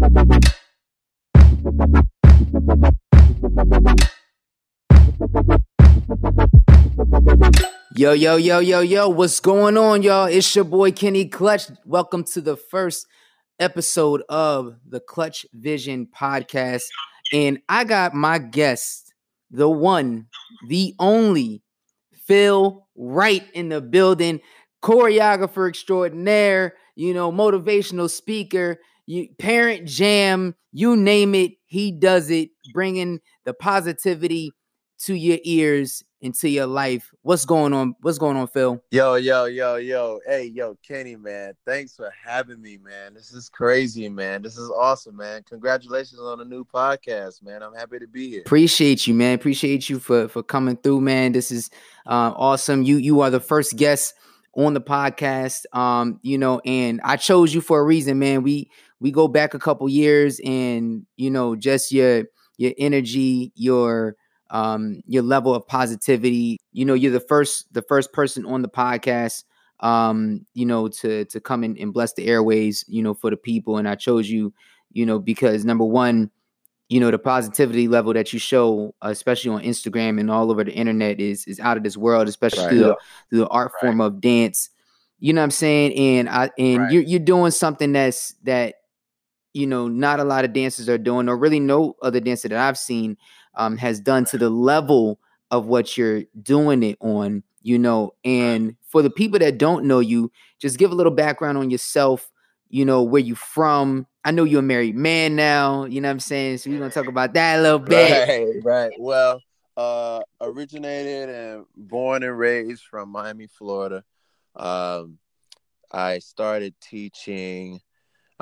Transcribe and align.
Yo, 0.00 0.08
yo, 8.12 8.36
yo, 8.36 8.60
yo, 8.60 8.80
yo, 8.80 9.08
what's 9.10 9.40
going 9.40 9.76
on, 9.76 10.02
y'all? 10.02 10.24
It's 10.24 10.56
your 10.56 10.64
boy 10.64 10.92
Kenny 10.92 11.26
Clutch. 11.26 11.64
Welcome 11.84 12.24
to 12.32 12.40
the 12.40 12.56
first 12.56 13.06
episode 13.58 14.22
of 14.30 14.76
the 14.88 15.00
Clutch 15.00 15.44
Vision 15.52 16.08
podcast. 16.18 16.84
And 17.30 17.58
I 17.68 17.84
got 17.84 18.14
my 18.14 18.38
guest, 18.38 19.12
the 19.50 19.68
one, 19.68 20.28
the 20.66 20.94
only, 20.98 21.62
Phil 22.24 22.86
Wright 22.96 23.44
in 23.52 23.68
the 23.68 23.82
building, 23.82 24.40
choreographer 24.82 25.68
extraordinaire, 25.68 26.76
you 26.96 27.12
know, 27.12 27.30
motivational 27.30 28.08
speaker, 28.08 28.80
you, 29.10 29.28
parent 29.38 29.86
jam, 29.86 30.54
you 30.72 30.96
name 30.96 31.34
it, 31.34 31.52
he 31.66 31.90
does 31.90 32.30
it, 32.30 32.50
bringing 32.72 33.20
the 33.44 33.52
positivity 33.52 34.52
to 35.00 35.14
your 35.14 35.38
ears 35.42 36.04
into 36.20 36.48
your 36.48 36.66
life. 36.66 37.10
What's 37.22 37.44
going 37.44 37.72
on? 37.72 37.96
What's 38.02 38.18
going 38.18 38.36
on, 38.36 38.46
Phil? 38.46 38.80
Yo, 38.92 39.14
yo, 39.14 39.46
yo, 39.46 39.76
yo. 39.76 40.20
Hey, 40.26 40.44
yo, 40.44 40.76
Kenny, 40.86 41.16
man. 41.16 41.54
Thanks 41.66 41.96
for 41.96 42.12
having 42.24 42.60
me, 42.62 42.78
man. 42.78 43.14
This 43.14 43.32
is 43.32 43.48
crazy, 43.48 44.08
man. 44.08 44.42
This 44.42 44.56
is 44.56 44.70
awesome, 44.70 45.16
man. 45.16 45.42
Congratulations 45.48 46.20
on 46.20 46.40
a 46.40 46.44
new 46.44 46.64
podcast, 46.64 47.42
man. 47.42 47.62
I'm 47.64 47.74
happy 47.74 47.98
to 47.98 48.06
be 48.06 48.30
here. 48.30 48.42
Appreciate 48.42 49.08
you, 49.08 49.14
man. 49.14 49.34
Appreciate 49.34 49.88
you 49.88 49.98
for 49.98 50.28
for 50.28 50.42
coming 50.44 50.76
through, 50.76 51.00
man. 51.00 51.32
This 51.32 51.50
is 51.50 51.68
uh, 52.06 52.32
awesome. 52.36 52.84
You 52.84 52.98
you 52.98 53.22
are 53.22 53.30
the 53.30 53.40
first 53.40 53.76
guest 53.76 54.14
on 54.56 54.74
the 54.74 54.80
podcast. 54.80 55.64
Um, 55.72 56.18
you 56.22 56.38
know, 56.38 56.60
and 56.64 57.00
I 57.04 57.16
chose 57.16 57.54
you 57.54 57.60
for 57.60 57.80
a 57.80 57.84
reason, 57.84 58.18
man. 58.18 58.42
We 58.42 58.70
we 59.00 59.10
go 59.10 59.28
back 59.28 59.54
a 59.54 59.58
couple 59.58 59.88
years 59.88 60.40
and 60.44 61.06
you 61.16 61.30
know, 61.30 61.56
just 61.56 61.92
your 61.92 62.24
your 62.58 62.72
energy, 62.78 63.52
your 63.54 64.16
um, 64.50 65.00
your 65.06 65.22
level 65.22 65.54
of 65.54 65.66
positivity. 65.66 66.58
You 66.72 66.84
know, 66.84 66.94
you're 66.94 67.12
the 67.12 67.20
first 67.20 67.72
the 67.72 67.82
first 67.82 68.12
person 68.12 68.44
on 68.46 68.62
the 68.62 68.68
podcast, 68.68 69.44
um, 69.80 70.46
you 70.54 70.66
know, 70.66 70.88
to 70.88 71.24
to 71.26 71.40
come 71.40 71.64
in 71.64 71.76
and 71.78 71.92
bless 71.92 72.12
the 72.14 72.26
airways, 72.26 72.84
you 72.88 73.02
know, 73.02 73.14
for 73.14 73.30
the 73.30 73.36
people. 73.36 73.78
And 73.78 73.88
I 73.88 73.94
chose 73.94 74.28
you, 74.28 74.52
you 74.92 75.06
know, 75.06 75.18
because 75.18 75.64
number 75.64 75.84
one, 75.84 76.30
you 76.90 76.98
know, 76.98 77.12
the 77.12 77.20
positivity 77.20 77.86
level 77.86 78.12
that 78.12 78.32
you 78.32 78.40
show, 78.40 78.92
especially 79.00 79.52
on 79.52 79.62
Instagram 79.62 80.18
and 80.18 80.28
all 80.28 80.50
over 80.50 80.64
the 80.64 80.72
internet, 80.72 81.20
is 81.20 81.46
is 81.46 81.60
out 81.60 81.76
of 81.76 81.84
this 81.84 81.96
world, 81.96 82.26
especially 82.26 82.64
right. 82.64 82.70
through, 82.70 82.78
the, 82.80 82.96
through 83.30 83.38
the 83.38 83.48
art 83.48 83.70
right. 83.74 83.80
form 83.80 84.00
of 84.00 84.20
dance. 84.20 84.70
You 85.20 85.32
know 85.32 85.40
what 85.40 85.44
I'm 85.44 85.50
saying? 85.52 85.94
And 85.94 86.28
I 86.28 86.50
and 86.58 86.82
right. 86.82 86.92
you're 86.92 87.02
you're 87.04 87.20
doing 87.20 87.52
something 87.52 87.92
that's 87.92 88.34
that 88.42 88.74
you 89.52 89.68
know 89.68 89.86
not 89.86 90.18
a 90.18 90.24
lot 90.24 90.44
of 90.44 90.52
dancers 90.52 90.88
are 90.88 90.98
doing, 90.98 91.28
or 91.28 91.36
really 91.36 91.60
no 91.60 91.94
other 92.02 92.18
dancer 92.18 92.48
that 92.48 92.58
I've 92.58 92.78
seen 92.78 93.16
um, 93.54 93.76
has 93.76 94.00
done 94.00 94.24
to 94.26 94.38
the 94.38 94.50
level 94.50 95.20
of 95.52 95.66
what 95.66 95.96
you're 95.96 96.24
doing 96.42 96.82
it 96.82 96.98
on, 97.00 97.44
you 97.62 97.78
know. 97.78 98.14
And 98.24 98.74
for 98.82 99.00
the 99.00 99.10
people 99.10 99.38
that 99.38 99.58
don't 99.58 99.84
know 99.84 100.00
you, 100.00 100.32
just 100.58 100.76
give 100.76 100.90
a 100.90 100.96
little 100.96 101.12
background 101.12 101.56
on 101.56 101.70
yourself, 101.70 102.32
you 102.68 102.84
know, 102.84 103.04
where 103.04 103.22
you 103.22 103.36
from. 103.36 104.08
I 104.24 104.32
know 104.32 104.44
you're 104.44 104.60
a 104.60 104.62
married 104.62 104.96
man 104.96 105.34
now, 105.34 105.84
you 105.84 106.00
know 106.00 106.08
what 106.08 106.12
I'm 106.12 106.20
saying? 106.20 106.58
So 106.58 106.70
we're 106.70 106.78
gonna 106.78 106.90
talk 106.90 107.06
about 107.06 107.34
that 107.34 107.58
a 107.58 107.62
little 107.62 107.78
bit. 107.78 108.28
Right, 108.28 108.64
right. 108.64 108.92
Well, 108.98 109.40
uh 109.76 110.20
originated 110.40 111.28
and 111.28 111.64
born 111.76 112.22
and 112.22 112.38
raised 112.38 112.84
from 112.84 113.10
Miami, 113.10 113.46
Florida. 113.46 114.04
Um 114.56 115.18
I 115.92 116.18
started 116.18 116.74
teaching 116.80 117.80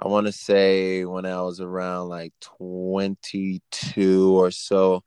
I 0.01 0.09
want 0.09 0.27
to 0.27 0.33
say 0.33 1.05
when 1.05 1.27
I 1.27 1.43
was 1.43 1.61
around 1.61 2.09
like 2.09 2.33
22 2.41 4.39
or 4.39 4.51
so. 4.53 5.03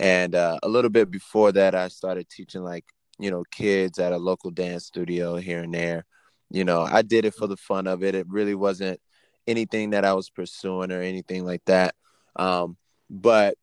And 0.00 0.34
uh, 0.34 0.58
a 0.62 0.68
little 0.68 0.90
bit 0.90 1.10
before 1.10 1.52
that, 1.52 1.74
I 1.74 1.88
started 1.88 2.30
teaching 2.30 2.62
like, 2.62 2.86
you 3.18 3.30
know, 3.30 3.44
kids 3.50 3.98
at 3.98 4.14
a 4.14 4.16
local 4.16 4.50
dance 4.50 4.86
studio 4.86 5.36
here 5.36 5.62
and 5.62 5.74
there. 5.74 6.06
You 6.50 6.64
know, 6.64 6.80
I 6.80 7.02
did 7.02 7.26
it 7.26 7.34
for 7.34 7.46
the 7.46 7.58
fun 7.58 7.86
of 7.86 8.02
it. 8.02 8.14
It 8.14 8.26
really 8.28 8.54
wasn't 8.54 9.00
anything 9.46 9.90
that 9.90 10.04
I 10.04 10.14
was 10.14 10.30
pursuing 10.30 10.92
or 10.92 11.02
anything 11.02 11.44
like 11.44 11.64
that. 11.66 11.94
Um, 12.36 12.76
but, 13.10 13.56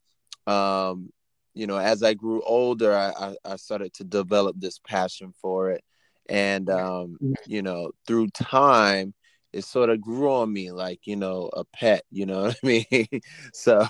um, 0.48 1.12
you 1.54 1.68
know, 1.68 1.78
as 1.78 2.04
I 2.04 2.14
grew 2.14 2.42
older, 2.44 2.96
I, 2.96 3.10
I, 3.10 3.36
I 3.46 3.56
started 3.56 3.94
to 3.96 4.04
develop 4.04 4.56
this 4.60 4.80
passion 4.80 5.34
for 5.42 5.72
it. 5.72 5.84
And, 6.28 6.70
um, 6.70 7.18
mm-hmm. 7.22 7.34
you 7.48 7.62
know, 7.62 7.92
through 8.06 8.30
time, 8.30 9.14
it 9.52 9.64
sort 9.64 9.90
of 9.90 10.02
grew 10.02 10.32
on 10.32 10.52
me 10.52 10.72
like 10.72 11.00
you 11.06 11.16
know 11.16 11.50
a 11.54 11.64
pet 11.66 12.04
you 12.12 12.26
know 12.26 12.44
what 12.44 12.58
i 12.64 12.68
mean 12.68 13.22
so 13.54 13.88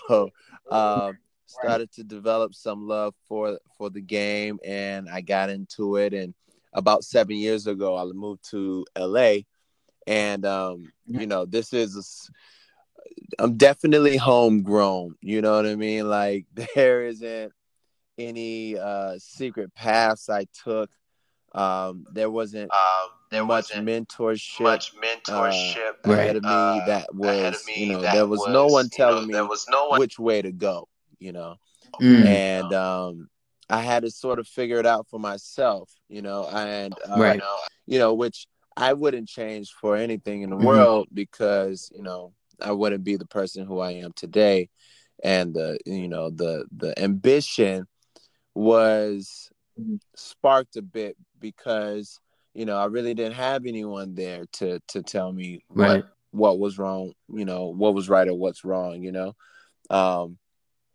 um 0.71 1.17
started 1.45 1.91
to 1.91 2.03
develop 2.03 2.53
some 2.53 2.87
love 2.87 3.13
for 3.27 3.59
for 3.77 3.89
the 3.89 4.01
game 4.01 4.59
and 4.63 5.09
i 5.09 5.21
got 5.21 5.49
into 5.49 5.95
it 5.95 6.13
and 6.13 6.33
about 6.73 7.03
seven 7.03 7.35
years 7.35 7.67
ago 7.67 7.97
i 7.97 8.03
moved 8.13 8.47
to 8.49 8.85
la 8.97 9.33
and 10.09 10.43
um 10.43 10.91
you 11.05 11.27
know 11.27 11.45
this 11.45 11.71
is 11.71 12.29
i 13.39 13.43
i'm 13.43 13.55
definitely 13.57 14.17
homegrown 14.17 15.15
you 15.21 15.41
know 15.41 15.55
what 15.55 15.65
i 15.65 15.75
mean? 15.75 16.09
Like 16.09 16.45
there 16.75 17.05
isn't 17.05 17.53
any 18.17 18.77
uh 18.77 19.15
secret 19.19 19.73
paths 19.73 20.29
i 20.29 20.45
took. 20.63 20.89
Um 21.53 22.05
there 22.11 22.29
wasn't 22.29 22.71
um 22.73 23.09
there 23.31 23.45
much 23.45 23.71
mentorship, 23.71 24.61
much 24.61 24.93
mentorship 24.95 26.07
uh, 26.07 26.11
ahead 26.11 26.35
of 26.35 26.43
me 26.43 26.49
uh, 26.49 26.85
that 26.87 27.13
was, 27.13 27.63
me 27.67 27.85
you 27.85 27.93
know, 27.93 28.01
there 28.01 28.25
was, 28.25 28.39
was, 28.39 28.49
no 28.49 28.65
one 28.65 28.89
telling 28.89 29.21
know, 29.21 29.27
me 29.27 29.33
there 29.33 29.45
was 29.45 29.67
no 29.69 29.87
one... 29.87 29.99
which 29.99 30.17
way 30.17 30.41
to 30.41 30.51
go, 30.51 30.87
you 31.19 31.31
know, 31.31 31.55
mm. 32.01 32.25
and 32.25 32.73
um, 32.73 33.29
I 33.69 33.81
had 33.81 34.01
to 34.01 34.09
sort 34.09 34.39
of 34.39 34.47
figure 34.47 34.79
it 34.79 34.87
out 34.87 35.07
for 35.09 35.19
myself, 35.19 35.91
you 36.07 36.23
know, 36.23 36.47
and 36.47 36.93
uh, 37.07 37.19
right. 37.19 37.41
you 37.85 37.99
know, 37.99 38.15
which 38.15 38.47
I 38.79 38.93
wouldn't 38.93 39.27
change 39.27 39.71
for 39.73 39.95
anything 39.95 40.41
in 40.41 40.49
the 40.49 40.55
mm-hmm. 40.55 40.65
world 40.65 41.07
because 41.13 41.91
you 41.95 42.03
know 42.03 42.33
I 42.61 42.71
wouldn't 42.71 43.03
be 43.03 43.15
the 43.15 43.25
person 43.25 43.65
who 43.65 43.79
I 43.79 43.91
am 43.91 44.13
today, 44.13 44.69
and 45.23 45.53
the 45.53 45.77
you 45.85 46.07
know 46.07 46.29
the 46.29 46.65
the 46.75 46.97
ambition 47.01 47.87
was 48.55 49.49
mm-hmm. 49.79 49.95
sparked 50.15 50.75
a 50.75 50.81
bit 50.81 51.15
because 51.39 52.19
you 52.53 52.65
know, 52.65 52.77
I 52.77 52.85
really 52.85 53.13
didn't 53.13 53.35
have 53.35 53.65
anyone 53.65 54.15
there 54.15 54.45
to 54.53 54.81
to 54.89 55.01
tell 55.01 55.31
me 55.31 55.63
right. 55.69 56.03
what 56.03 56.11
what 56.31 56.59
was 56.59 56.77
wrong, 56.77 57.13
you 57.33 57.45
know, 57.45 57.67
what 57.67 57.93
was 57.93 58.09
right 58.09 58.27
or 58.27 58.33
what's 58.33 58.63
wrong, 58.63 59.01
you 59.01 59.11
know. 59.11 59.35
Um 59.89 60.37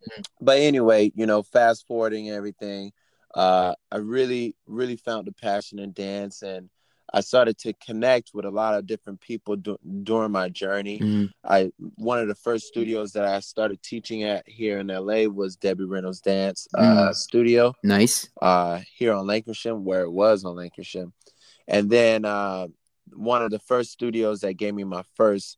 mm-hmm. 0.03 0.21
but 0.41 0.59
anyway, 0.59 1.11
you 1.15 1.25
know, 1.25 1.43
fast 1.43 1.87
forwarding 1.87 2.29
everything, 2.29 2.91
uh 3.33 3.73
I 3.91 3.97
really 3.97 4.55
really 4.67 4.97
found 4.97 5.27
the 5.27 5.31
passion 5.31 5.79
in 5.79 5.93
dance 5.93 6.41
and 6.41 6.69
I 7.13 7.21
started 7.21 7.57
to 7.59 7.73
connect 7.73 8.31
with 8.33 8.45
a 8.45 8.51
lot 8.51 8.75
of 8.75 8.87
different 8.87 9.21
people 9.21 9.55
du- 9.55 9.79
during 10.03 10.31
my 10.31 10.49
journey. 10.49 10.99
Mm-hmm. 10.99 11.25
I 11.43 11.71
one 11.95 12.19
of 12.19 12.27
the 12.27 12.35
first 12.35 12.67
studios 12.67 13.13
that 13.13 13.25
I 13.25 13.39
started 13.39 13.81
teaching 13.81 14.23
at 14.23 14.47
here 14.47 14.79
in 14.79 14.87
LA 14.87 15.25
was 15.25 15.55
Debbie 15.55 15.85
Reynolds 15.85 16.21
Dance 16.21 16.67
uh, 16.73 16.81
mm-hmm. 16.81 17.13
Studio. 17.13 17.73
Nice. 17.83 18.29
Uh, 18.41 18.81
here 18.95 19.13
on 19.13 19.27
Lankershim, 19.27 19.81
where 19.81 20.01
it 20.01 20.11
was 20.11 20.45
on 20.45 20.55
Lankershim. 20.55 21.11
And 21.67 21.89
then 21.89 22.25
uh, 22.25 22.67
one 23.13 23.41
of 23.41 23.51
the 23.51 23.59
first 23.59 23.91
studios 23.91 24.41
that 24.41 24.53
gave 24.53 24.73
me 24.73 24.83
my 24.83 25.03
first 25.15 25.57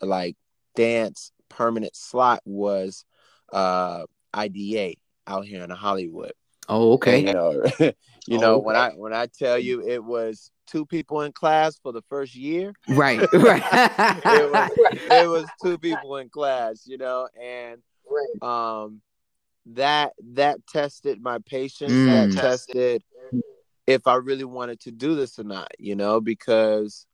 like 0.00 0.36
dance 0.74 1.32
permanent 1.48 1.94
slot 1.94 2.40
was 2.44 3.04
uh, 3.52 4.04
IDA 4.32 4.94
out 5.26 5.46
here 5.46 5.62
in 5.62 5.70
Hollywood. 5.70 6.32
Oh, 6.70 6.92
okay. 6.92 7.18
And, 7.18 7.28
you 7.28 7.34
know, 7.34 7.52
you 8.26 8.38
oh, 8.38 8.40
know 8.40 8.54
okay. 8.54 8.64
when 8.64 8.76
I 8.76 8.90
when 8.90 9.12
I 9.12 9.26
tell 9.26 9.58
you 9.58 9.86
it 9.86 10.02
was 10.02 10.50
two 10.66 10.86
people 10.86 11.22
in 11.22 11.32
class 11.32 11.78
for 11.82 11.92
the 11.92 12.02
first 12.08 12.34
year. 12.34 12.72
Right, 12.88 13.20
right. 13.32 13.62
it, 13.72 14.52
was, 14.52 14.70
it 15.10 15.28
was 15.28 15.46
two 15.62 15.78
people 15.78 16.16
in 16.18 16.28
class, 16.28 16.84
you 16.86 16.96
know, 16.96 17.28
and 17.40 17.82
um, 18.42 19.00
that 19.66 20.12
that 20.34 20.64
tested 20.68 21.20
my 21.20 21.38
patience. 21.44 21.92
Mm. 21.92 22.34
That 22.34 22.40
tested 22.40 23.02
if 23.86 24.06
I 24.06 24.14
really 24.14 24.44
wanted 24.44 24.78
to 24.80 24.92
do 24.92 25.16
this 25.16 25.38
or 25.38 25.44
not, 25.44 25.72
you 25.78 25.96
know, 25.96 26.20
because 26.20 27.06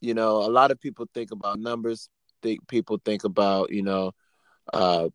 you 0.00 0.14
know, 0.14 0.38
a 0.38 0.48
lot 0.48 0.70
of 0.70 0.80
people 0.80 1.06
think 1.12 1.30
about 1.30 1.58
numbers, 1.58 2.08
think 2.42 2.66
people 2.66 2.98
think 3.04 3.24
about, 3.24 3.70
you 3.70 3.82
know, 3.82 4.12
uh 4.72 5.08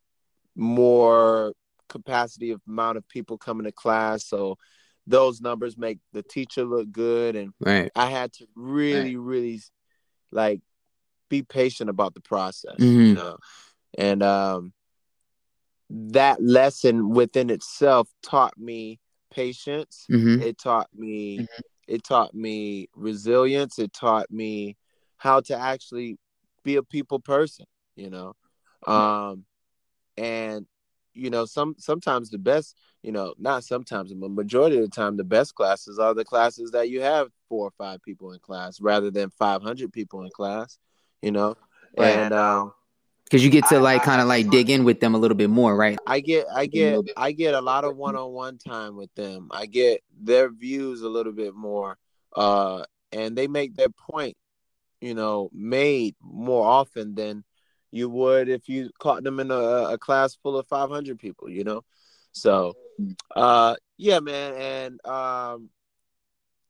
more 0.55 1.53
capacity 1.89 2.51
of 2.51 2.61
amount 2.67 2.97
of 2.97 3.07
people 3.07 3.37
coming 3.37 3.65
to 3.65 3.71
class. 3.71 4.25
So 4.25 4.57
those 5.07 5.41
numbers 5.41 5.77
make 5.77 5.99
the 6.13 6.23
teacher 6.23 6.63
look 6.63 6.91
good 6.91 7.35
and 7.35 7.53
right. 7.59 7.91
I 7.95 8.09
had 8.09 8.33
to 8.33 8.47
really, 8.55 9.15
right. 9.15 9.25
really 9.25 9.61
like 10.31 10.61
be 11.29 11.43
patient 11.43 11.89
about 11.89 12.13
the 12.13 12.21
process, 12.21 12.75
mm-hmm. 12.79 13.01
you 13.01 13.13
know. 13.13 13.37
And 13.97 14.23
um 14.23 14.73
that 15.89 16.41
lesson 16.41 17.09
within 17.09 17.49
itself 17.49 18.09
taught 18.23 18.57
me 18.57 18.99
patience. 19.31 20.05
Mm-hmm. 20.11 20.41
It 20.41 20.57
taught 20.57 20.89
me 20.93 21.39
mm-hmm. 21.39 21.61
it 21.87 22.03
taught 22.03 22.33
me 22.33 22.89
resilience. 22.95 23.77
It 23.77 23.93
taught 23.93 24.31
me 24.31 24.77
how 25.17 25.41
to 25.41 25.57
actually 25.57 26.17
be 26.63 26.77
a 26.77 26.83
people 26.83 27.19
person. 27.19 27.65
you 27.95 28.09
know. 28.09 28.35
Um, 28.85 29.45
and 30.17 30.65
you 31.15 31.29
know, 31.29 31.45
some 31.45 31.75
sometimes 31.79 32.29
the 32.29 32.37
best, 32.37 32.77
you 33.01 33.11
know, 33.11 33.33
not 33.39 33.63
sometimes, 33.63 34.13
but 34.13 34.31
majority 34.31 34.77
of 34.77 34.83
the 34.83 34.89
time, 34.89 35.17
the 35.17 35.23
best 35.23 35.55
classes 35.55 35.97
are 35.97 36.13
the 36.13 36.25
classes 36.25 36.71
that 36.71 36.89
you 36.89 37.01
have 37.01 37.29
four 37.49 37.67
or 37.67 37.71
five 37.77 38.01
people 38.03 38.33
in 38.33 38.39
class 38.39 38.81
rather 38.81 39.09
than 39.09 39.29
five 39.31 39.63
hundred 39.63 39.91
people 39.93 40.23
in 40.23 40.29
class, 40.29 40.77
you 41.21 41.31
know. 41.31 41.55
Right. 41.97 42.15
And 42.17 42.33
um, 42.33 42.73
because 43.23 43.43
you 43.43 43.49
get 43.49 43.65
to 43.69 43.79
like 43.79 44.03
kind 44.03 44.21
of 44.21 44.27
like 44.27 44.49
dig 44.49 44.69
in 44.69 44.83
with 44.83 44.99
them 44.99 45.15
a 45.15 45.17
little 45.17 45.37
bit 45.37 45.49
more, 45.49 45.75
right? 45.75 45.97
I 46.05 46.19
get, 46.19 46.45
I 46.53 46.67
get, 46.67 46.99
I 47.17 47.31
get 47.31 47.55
a 47.55 47.61
lot 47.61 47.83
of 47.83 47.97
one-on-one 47.97 48.59
time 48.59 48.95
with 48.95 49.13
them. 49.15 49.47
I 49.51 49.65
get 49.65 50.03
their 50.21 50.51
views 50.51 51.01
a 51.01 51.09
little 51.09 51.33
bit 51.33 51.55
more, 51.55 51.97
uh, 52.35 52.83
and 53.11 53.35
they 53.35 53.47
make 53.47 53.75
their 53.75 53.89
point, 53.89 54.37
you 55.01 55.15
know, 55.15 55.49
made 55.53 56.15
more 56.21 56.67
often 56.67 57.15
than 57.15 57.43
you 57.95 58.09
would 58.09 58.49
if 58.49 58.67
you 58.67 58.89
caught 58.99 59.23
them 59.23 59.39
in 59.39 59.51
a, 59.51 59.55
a 59.55 59.97
class 59.97 60.35
full 60.35 60.57
of 60.57 60.67
500 60.67 61.17
people, 61.17 61.49
you 61.49 61.63
know. 61.63 61.81
So, 62.33 62.75
uh, 63.35 63.75
yeah, 63.97 64.19
man, 64.19 64.53
and 64.53 65.05
um, 65.05 65.69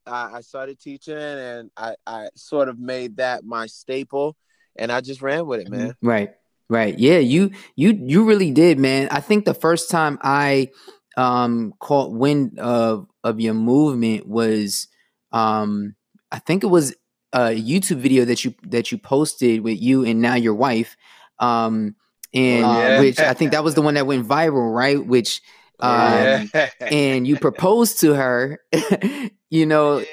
I, 0.05 0.35
I 0.35 0.41
started 0.41 0.79
teaching, 0.79 1.17
and 1.17 1.71
I, 1.75 1.95
I 2.05 2.29
sort 2.35 2.69
of 2.69 2.77
made 2.77 3.17
that 3.17 3.43
my 3.43 3.65
staple, 3.65 4.37
and 4.75 4.91
I 4.91 5.01
just 5.01 5.21
ran 5.21 5.47
with 5.47 5.61
it, 5.61 5.69
man. 5.69 5.95
Right. 6.01 6.29
Right. 6.67 6.97
Yeah, 6.97 7.19
you 7.19 7.51
you 7.75 7.93
you 7.93 8.25
really 8.25 8.49
did, 8.49 8.79
man. 8.79 9.07
I 9.11 9.19
think 9.19 9.45
the 9.45 9.53
first 9.53 9.91
time 9.91 10.17
I 10.23 10.69
um 11.15 11.73
caught 11.79 12.11
wind 12.11 12.59
of 12.59 13.07
of 13.23 13.39
your 13.39 13.53
movement 13.53 14.27
was 14.27 14.87
um 15.31 15.95
I 16.31 16.39
think 16.39 16.63
it 16.63 16.67
was 16.67 16.95
a 17.33 17.49
YouTube 17.49 17.97
video 17.97 18.25
that 18.25 18.43
you 18.43 18.55
that 18.63 18.91
you 18.91 18.97
posted 18.97 19.61
with 19.61 19.79
you 19.79 20.05
and 20.05 20.21
now 20.21 20.35
your 20.35 20.55
wife. 20.55 20.95
Um 21.39 21.95
and 22.33 22.61
yeah. 22.61 22.99
which 23.01 23.19
I 23.19 23.33
think 23.33 23.51
that 23.51 23.63
was 23.63 23.75
the 23.75 23.81
one 23.81 23.95
that 23.95 24.07
went 24.07 24.27
viral, 24.27 24.73
right? 24.73 25.03
Which 25.03 25.41
um 25.79 26.49
yeah. 26.53 26.69
and 26.79 27.27
you 27.27 27.37
proposed 27.37 27.99
to 28.01 28.13
her, 28.13 28.59
you 29.49 29.65
know, 29.65 29.99
yeah 29.99 30.05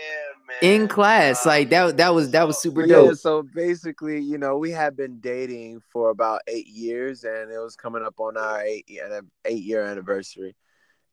in 0.63 0.89
class. 0.89 1.45
Like 1.45 1.69
that 1.71 1.99
that 1.99 2.15
was 2.15 2.31
that 2.31 2.47
was 2.47 2.63
super 2.63 2.87
dope. 2.87 3.09
Yeah, 3.09 3.15
so 3.15 3.43
basically, 3.43 4.21
you 4.21 4.39
know, 4.39 4.57
we 4.57 4.71
had 4.71 4.97
been 4.97 5.19
dating 5.21 5.83
for 5.93 6.11
about 6.11 6.41
eight 6.47 6.69
years 6.69 7.25
and 7.25 7.51
it 7.51 7.59
was 7.59 7.77
coming 7.77 8.03
up 8.03 8.15
on 8.19 8.39
our 8.39 8.63
eight 8.63 8.89
eight 9.45 9.63
year 9.63 9.83
anniversary. 9.83 10.55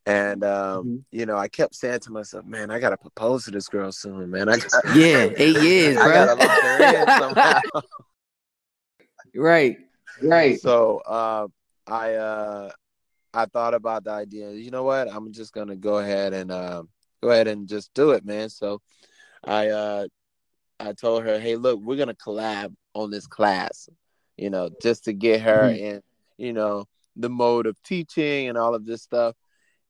And 0.05 0.43
um, 0.43 0.85
mm-hmm. 0.85 0.97
you 1.11 1.25
know, 1.25 1.37
I 1.37 1.49
kept 1.49 1.75
saying 1.75 1.99
to 2.01 2.11
myself, 2.11 2.45
"Man, 2.45 2.71
I 2.71 2.79
gotta 2.79 2.97
propose 2.97 3.45
to 3.45 3.51
this 3.51 3.67
girl 3.67 3.91
soon, 3.91 4.31
man." 4.31 4.49
I 4.49 4.57
got, 4.57 4.95
yeah, 4.95 5.29
eight 5.35 5.61
years, 5.61 5.97
bro. 5.97 6.05
I 6.05 6.25
gotta 6.25 6.45
lock 6.45 6.61
her 6.61 7.01
in 7.01 7.19
somehow. 7.19 7.81
right, 9.35 9.77
right. 10.23 10.59
So 10.59 11.01
uh, 11.05 11.47
I 11.87 12.13
uh, 12.13 12.71
I 13.33 13.45
thought 13.45 13.73
about 13.73 14.03
the 14.03 14.11
idea. 14.11 14.51
You 14.51 14.71
know 14.71 14.83
what? 14.83 15.11
I'm 15.13 15.31
just 15.31 15.53
gonna 15.53 15.75
go 15.75 15.97
ahead 15.99 16.33
and 16.33 16.51
uh, 16.51 16.83
go 17.21 17.31
ahead 17.31 17.47
and 17.47 17.67
just 17.67 17.93
do 17.93 18.11
it, 18.11 18.25
man. 18.25 18.49
So 18.49 18.81
I 19.43 19.69
uh 19.69 20.07
I 20.79 20.93
told 20.93 21.23
her, 21.23 21.39
hey, 21.39 21.55
look, 21.55 21.79
we're 21.79 21.97
gonna 21.97 22.13
collab 22.13 22.73
on 22.93 23.11
this 23.11 23.27
class, 23.27 23.89
you 24.37 24.49
know, 24.49 24.69
just 24.81 25.05
to 25.05 25.13
get 25.13 25.41
her 25.41 25.63
mm-hmm. 25.63 25.85
in, 25.85 26.01
you 26.37 26.53
know, 26.53 26.85
the 27.15 27.29
mode 27.29 27.65
of 27.65 27.81
teaching 27.83 28.47
and 28.47 28.57
all 28.57 28.73
of 28.73 28.85
this 28.85 29.01
stuff. 29.01 29.35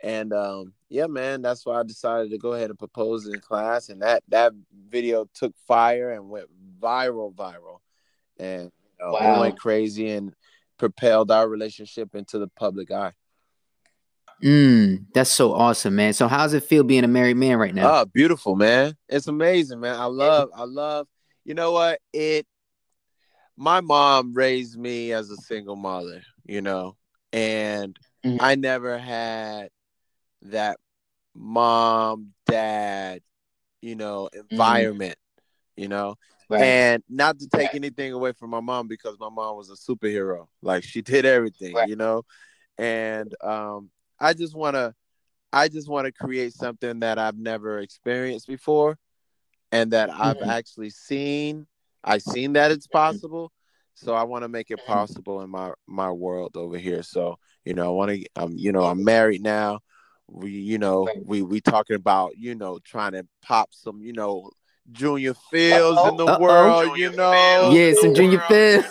And 0.02 0.34
um, 0.34 0.74
yeah, 0.90 1.08
man, 1.08 1.42
that's 1.42 1.66
why 1.66 1.80
I 1.80 1.84
decided 1.84 2.31
to 2.31 2.38
go 2.38 2.54
ahead 2.54 2.70
and 2.70 2.80
propose 2.80 3.28
in 3.28 3.40
class. 3.40 3.90
And 3.90 4.02
that 4.02 4.24
that 4.30 4.54
video 4.90 5.28
took 5.34 5.54
fire 5.68 6.12
and 6.12 6.30
went 6.30 6.48
viral, 6.81 7.34
viral, 7.34 7.80
and 8.38 8.72
wow. 9.01 9.38
it 9.38 9.40
went 9.40 9.60
crazy 9.60 10.10
and 10.10 10.34
propelled 10.78 11.31
our 11.31 11.48
relationship 11.48 12.16
into 12.16 12.40
the 12.40 12.48
public 12.48 12.92
eye. 12.92 13.13
Mm, 14.44 15.06
that's 15.13 15.30
so 15.30 15.54
awesome, 15.54 15.96
man. 15.96 16.13
So 16.13 16.28
how's 16.28 16.54
it 16.54 16.63
feel 16.63 16.84
being 16.84 17.04
a 17.04 17.10
married 17.10 17.36
man 17.36 17.57
right 17.57 17.75
now? 17.75 18.01
Oh, 18.01 18.06
beautiful, 18.06 18.56
man. 18.56 18.96
It's 19.10 19.28
amazing, 19.28 19.81
man. 19.81 19.96
I 20.00 20.06
love, 20.06 20.50
I 20.56 20.63
love, 20.63 21.07
you 21.44 21.54
know 21.54 21.74
what? 21.74 22.00
It 22.13 22.48
my 23.60 23.81
mom 23.81 24.34
raised 24.34 24.80
me 24.80 25.12
as 25.12 25.30
a 25.30 25.36
single 25.36 25.75
mother, 25.75 26.24
you 26.45 26.62
know, 26.62 26.95
and 27.34 28.00
mm-hmm. 28.25 28.38
I 28.40 28.56
never 28.56 28.98
had 28.98 29.69
that 30.44 30.78
mom, 31.36 32.30
dad, 32.48 33.22
you 33.81 33.95
know, 33.95 34.30
mm-hmm. 34.34 34.48
environment, 34.52 35.18
mm-hmm. 35.18 35.81
you 35.81 35.88
know. 35.90 36.16
Right. 36.50 36.63
And 36.63 37.04
not 37.07 37.38
to 37.40 37.48
take 37.48 37.68
right. 37.68 37.75
anything 37.75 38.12
away 38.12 38.31
from 38.31 38.50
my 38.50 38.60
mom 38.60 38.88
because 38.88 39.18
my 39.19 39.30
mom 39.30 39.56
was 39.56 39.69
a 39.69 39.75
superhero. 39.75 40.48
Like 40.63 40.84
she 40.84 41.01
did 41.01 41.25
everything, 41.25 41.75
right. 41.75 41.88
you 41.88 41.96
know. 41.96 42.24
And 42.78 43.34
um 43.44 43.92
I 44.19 44.34
just 44.34 44.56
want 44.56 44.75
to 44.75 44.96
I 45.54 45.68
just 45.68 45.90
want 45.90 46.06
to 46.06 46.12
create 46.12 46.54
something 46.54 47.01
that 47.01 47.19
I've 47.19 47.38
never 47.38 47.80
experienced 47.80 48.48
before 48.48 48.98
and 49.72 49.92
that 49.94 50.10
I've 50.10 50.38
mm-hmm. 50.38 50.50
actually 50.50 50.90
seen. 50.90 51.68
I've 52.04 52.22
seen 52.22 52.54
that 52.54 52.72
it's 52.72 52.88
possible. 52.88 53.52
So 53.95 54.13
I 54.13 54.24
want 54.24 54.44
to 54.44 54.48
make 54.50 54.72
it 54.72 54.80
possible 54.88 55.42
in 55.42 55.50
my 55.50 55.72
my 55.86 56.10
world 56.10 56.56
over 56.56 56.78
here. 56.78 57.04
So, 57.04 57.38
you 57.66 57.74
know, 57.74 57.86
I 57.86 57.90
want 57.90 58.12
to 58.12 58.25
um 58.38 58.54
you 58.56 58.72
know, 58.72 58.84
I'm 58.84 59.04
married 59.04 59.44
now. 59.44 59.80
We 60.28 60.52
you 60.52 60.78
know, 60.78 61.10
we 61.25 61.42
we 61.42 61.62
talking 61.62 61.95
about, 61.95 62.38
you 62.38 62.56
know, 62.56 62.80
trying 62.84 63.12
to 63.12 63.28
pop 63.42 63.69
some, 63.72 64.02
you 64.02 64.13
know, 64.13 64.52
Junior 64.92 65.34
Fields 65.52 66.00
in 66.10 66.18
the 66.18 66.26
Uh-oh. 66.26 66.40
world, 66.40 66.98
you 66.98 67.12
know. 67.12 67.72
Yeah, 67.72 67.94
some 68.00 68.14
Junior 68.14 68.40
Fields. 68.48 68.88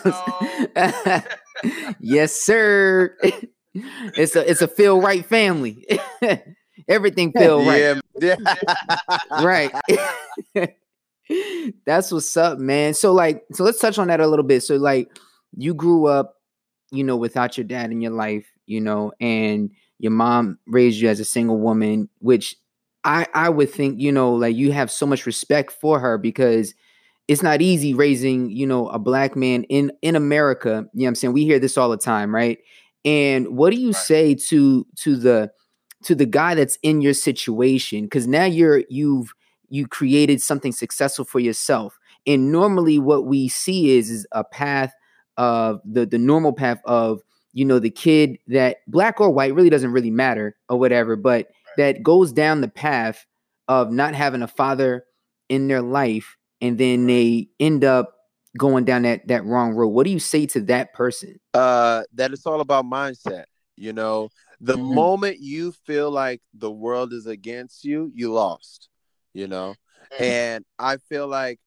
yes, 2.00 2.32
sir 2.32 3.16
it's 4.16 4.36
a 4.36 4.50
it's 4.50 4.62
a 4.62 4.68
feel 4.68 5.00
right 5.08 5.24
family. 5.24 5.86
Everything 6.88 7.32
feel 7.32 7.64
right. 7.64 8.00
Yeah. 8.20 8.36
right. 9.42 9.72
That's 11.84 12.10
what's 12.10 12.36
up, 12.36 12.58
man. 12.58 12.94
So 12.94 13.12
like, 13.12 13.44
so 13.52 13.64
let's 13.64 13.80
touch 13.80 13.98
on 13.98 14.08
that 14.08 14.20
a 14.20 14.26
little 14.26 14.44
bit. 14.44 14.62
So 14.62 14.76
like, 14.76 15.10
you 15.56 15.74
grew 15.74 16.06
up, 16.06 16.36
you 16.90 17.04
know, 17.04 17.16
without 17.16 17.58
your 17.58 17.64
dad 17.64 17.90
in 17.90 18.00
your 18.00 18.12
life, 18.12 18.46
you 18.66 18.80
know, 18.80 19.12
and 19.20 19.70
your 19.98 20.12
mom 20.12 20.58
raised 20.66 20.98
you 20.98 21.08
as 21.08 21.20
a 21.20 21.24
single 21.24 21.58
woman, 21.58 22.08
which 22.20 22.56
I 23.08 23.26
I 23.34 23.48
would 23.48 23.70
think, 23.70 23.98
you 23.98 24.12
know, 24.12 24.34
like 24.34 24.54
you 24.54 24.70
have 24.72 24.90
so 24.90 25.06
much 25.06 25.24
respect 25.24 25.72
for 25.72 25.98
her 25.98 26.18
because 26.18 26.74
it's 27.26 27.42
not 27.42 27.62
easy 27.62 27.94
raising, 27.94 28.50
you 28.50 28.66
know, 28.66 28.88
a 28.88 28.98
black 28.98 29.34
man 29.34 29.64
in 29.64 29.90
in 30.02 30.14
America. 30.14 30.68
You 30.68 30.74
know 30.74 31.04
what 31.04 31.08
I'm 31.08 31.14
saying? 31.14 31.32
We 31.32 31.44
hear 31.44 31.58
this 31.58 31.78
all 31.78 31.88
the 31.88 31.96
time, 31.96 32.34
right? 32.34 32.58
And 33.06 33.56
what 33.56 33.72
do 33.72 33.80
you 33.80 33.94
say 33.94 34.34
to 34.48 34.86
to 34.96 35.16
the 35.16 35.50
to 36.04 36.14
the 36.14 36.26
guy 36.26 36.54
that's 36.54 36.78
in 36.82 37.00
your 37.00 37.14
situation? 37.14 38.04
Because 38.04 38.26
now 38.26 38.44
you're 38.44 38.82
you've 38.90 39.32
you 39.70 39.86
created 39.88 40.42
something 40.42 40.72
successful 40.72 41.24
for 41.24 41.40
yourself. 41.40 41.98
And 42.26 42.52
normally 42.52 42.98
what 42.98 43.24
we 43.24 43.48
see 43.48 43.96
is 43.96 44.10
is 44.10 44.26
a 44.32 44.44
path 44.44 44.92
of 45.38 45.80
the 45.82 46.04
the 46.04 46.18
normal 46.18 46.52
path 46.52 46.80
of 46.84 47.22
you 47.54 47.64
know 47.64 47.78
the 47.78 47.90
kid 47.90 48.36
that 48.48 48.78
black 48.86 49.18
or 49.18 49.30
white 49.30 49.54
really 49.54 49.70
doesn't 49.70 49.92
really 49.92 50.10
matter 50.10 50.56
or 50.68 50.78
whatever, 50.78 51.16
but 51.16 51.48
that 51.78 52.02
goes 52.02 52.32
down 52.32 52.60
the 52.60 52.68
path 52.68 53.24
of 53.68 53.90
not 53.90 54.14
having 54.14 54.42
a 54.42 54.48
father 54.48 55.04
in 55.48 55.68
their 55.68 55.80
life 55.82 56.36
and 56.60 56.76
then 56.76 57.06
they 57.06 57.48
end 57.58 57.84
up 57.84 58.14
going 58.58 58.84
down 58.84 59.02
that 59.02 59.26
that 59.28 59.44
wrong 59.44 59.72
road. 59.72 59.88
What 59.88 60.04
do 60.04 60.10
you 60.10 60.18
say 60.18 60.46
to 60.46 60.60
that 60.62 60.92
person? 60.92 61.38
Uh 61.54 62.02
that 62.14 62.32
it's 62.32 62.46
all 62.46 62.60
about 62.60 62.84
mindset 62.84 63.44
you 63.76 63.92
know? 63.92 64.28
The 64.60 64.74
mm-hmm. 64.74 64.94
moment 64.94 65.38
you 65.38 65.72
feel 65.86 66.10
like 66.10 66.42
the 66.52 66.70
world 66.70 67.12
is 67.12 67.26
against 67.26 67.84
you 67.84 68.12
you 68.14 68.32
lost 68.32 68.88
you 69.32 69.46
know? 69.46 69.74
Mm-hmm. 70.12 70.24
and 70.24 70.64
i 70.78 70.96
feel 70.96 71.26
like 71.28 71.60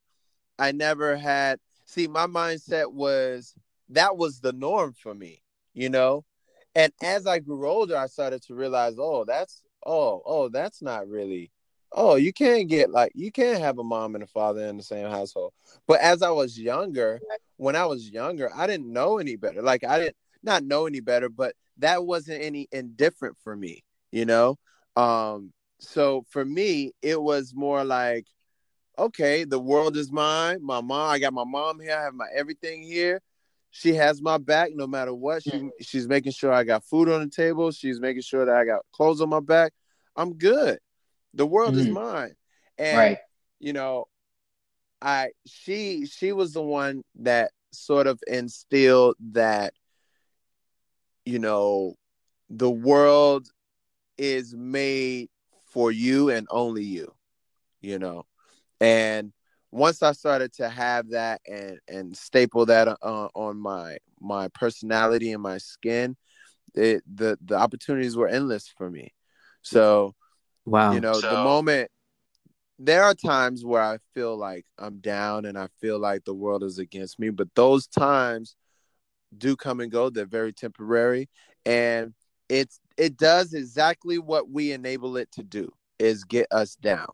i 0.58 0.72
never 0.72 1.15
had 1.15 1.60
see 1.86 2.08
my 2.08 2.25
mindset 2.25 2.91
was 2.91 3.53
that 3.89 4.18
was 4.18 4.39
the 4.39 4.51
norm 4.51 4.94
for 4.94 5.13
me 5.13 5.44
you 5.74 5.89
know? 5.89 6.25
And 6.74 6.91
as 7.01 7.27
i 7.27 7.39
grew 7.39 7.68
older 7.68 7.96
i 7.96 8.08
started 8.08 8.41
to 8.44 8.56
realize 8.56 8.96
oh 8.98 9.25
that's 9.25 9.62
oh 9.86 10.22
oh 10.26 10.50
that's 10.50 10.82
not 10.82 11.08
really 11.08 11.52
oh, 11.94 12.16
you 12.16 12.34
can't 12.34 12.70
get 12.70 12.90
like 12.90 13.12
you 13.16 13.32
can't 13.32 13.62
have 13.62 13.78
a 13.78 13.84
mom 13.84 14.16
and 14.16 14.24
a 14.24 14.28
father 14.28 14.66
in 14.68 14.78
the 14.78 14.84
same 14.84 15.10
household. 15.10 15.54
But 15.88 16.00
as 16.02 16.22
I 16.22 16.30
was 16.30 16.58
younger, 16.58 17.20
when 17.58 17.76
I 17.76 17.86
was 17.86 18.10
younger, 18.10 18.50
I 18.56 18.68
didn't 18.68 18.92
know 18.92 19.18
any 19.18 19.36
better. 19.36 19.62
Like 19.62 19.84
I 19.84 20.00
didn't 20.00 20.16
not 20.44 20.64
know 20.64 20.88
any 20.88 21.00
better, 21.00 21.30
but 21.30 21.54
that 21.78 22.06
wasn't 22.06 22.42
any 22.42 22.68
indifferent 22.72 23.38
for 23.44 23.56
me, 23.56 23.84
you 24.12 24.26
know? 24.26 24.58
Um, 24.96 25.54
so 25.80 26.26
for 26.30 26.44
me, 26.44 26.94
it 27.02 27.22
was 27.22 27.54
more 27.56 27.84
like, 27.84 28.28
okay, 28.98 29.44
the 29.44 29.60
world 29.60 29.98
is 29.98 30.12
mine. 30.12 30.60
My 30.62 30.82
mom, 30.82 31.10
I 31.10 31.20
got 31.20 31.34
my 31.34 31.44
mom 31.46 31.80
here, 31.80 31.96
I 31.98 32.04
have 32.04 32.14
my 32.14 32.28
everything 32.34 32.84
here. 32.84 33.22
She 33.72 33.94
has 33.96 34.22
my 34.22 34.38
back 34.38 34.72
no 34.75 34.86
matter 34.86 35.13
what. 35.13 35.44
She 35.44 35.70
she's 35.80 36.08
making 36.08 36.34
sure 36.34 36.51
I 36.51 36.63
got 36.63 36.84
food 36.84 37.10
on 37.10 37.22
the 37.22 37.30
table. 37.30 37.72
She's 37.72 38.00
making 38.00 38.22
sure 38.22 38.46
that 38.46 38.56
I 38.56 38.66
got 38.66 38.82
clothes 38.92 39.22
on 39.22 39.30
my 39.30 39.40
back. 39.40 39.74
I'm 40.16 40.34
good. 40.34 40.80
The 41.34 41.46
world 41.46 41.72
mm-hmm. 41.72 41.80
is 41.80 41.88
mine. 41.88 42.36
And 42.78 42.98
right. 42.98 43.18
you 43.60 43.72
know, 43.72 44.08
I 45.01 45.30
she 45.46 46.06
she 46.06 46.34
was 46.34 46.51
the 46.51 46.62
one 46.62 47.04
that 47.20 47.51
sort 47.72 48.08
of 48.08 48.20
instilled 48.28 49.16
that 49.32 49.74
you 51.25 51.40
know 51.40 51.96
the 52.50 52.70
world 52.70 53.48
is 54.18 54.54
made 54.54 55.30
for 55.68 55.92
you 55.92 56.30
and 56.30 56.48
only 56.51 56.84
you 56.84 57.13
you 57.80 57.98
know 57.98 58.25
and 58.82 59.32
once 59.72 60.04
i 60.04 60.12
started 60.12 60.51
to 60.54 60.68
have 60.70 61.10
that 61.10 61.42
and 61.48 61.80
and 61.88 62.16
staple 62.16 62.66
that 62.66 62.88
uh, 62.88 63.28
on 63.34 63.58
my 63.58 63.98
my 64.20 64.48
personality 64.50 65.32
and 65.32 65.42
my 65.42 65.58
skin 65.58 66.16
it, 66.74 67.04
the 67.13 67.38
the 67.44 67.56
opportunities 67.56 68.16
were 68.16 68.28
endless 68.28 68.68
for 68.78 68.90
me. 68.90 69.13
So 69.62 70.16
wow. 70.66 70.94
you 70.94 71.01
know 71.01 71.13
So- 71.13 71.30
the 71.30 71.44
moment 71.44 71.90
there 72.84 73.04
are 73.04 73.13
times 73.13 73.63
where 73.63 73.82
i 73.82 73.98
feel 74.16 74.36
like 74.36 74.66
i'm 74.80 74.98
down 75.00 75.46
and 75.46 75.56
i 75.56 75.68
feel 75.80 76.00
like 76.00 76.24
the 76.24 76.34
world 76.34 76.63
is 76.63 76.80
against 76.80 77.20
me 77.20 77.30
but 77.30 77.48
those 77.54 77.86
times 77.86 78.56
do 79.38 79.56
come 79.56 79.80
and 79.80 79.92
go. 79.92 80.10
They're 80.10 80.25
very 80.25 80.51
temporary 80.54 81.30
and 81.66 82.13
it's 82.50 82.80
it 82.98 83.18
does 83.18 83.54
exactly 83.54 84.20
what 84.20 84.50
we 84.50 84.72
enable 84.72 85.16
it 85.18 85.32
to 85.34 85.44
do 85.44 85.72
is 86.00 86.24
get 86.24 86.48
us 86.51 86.75
down 86.75 87.08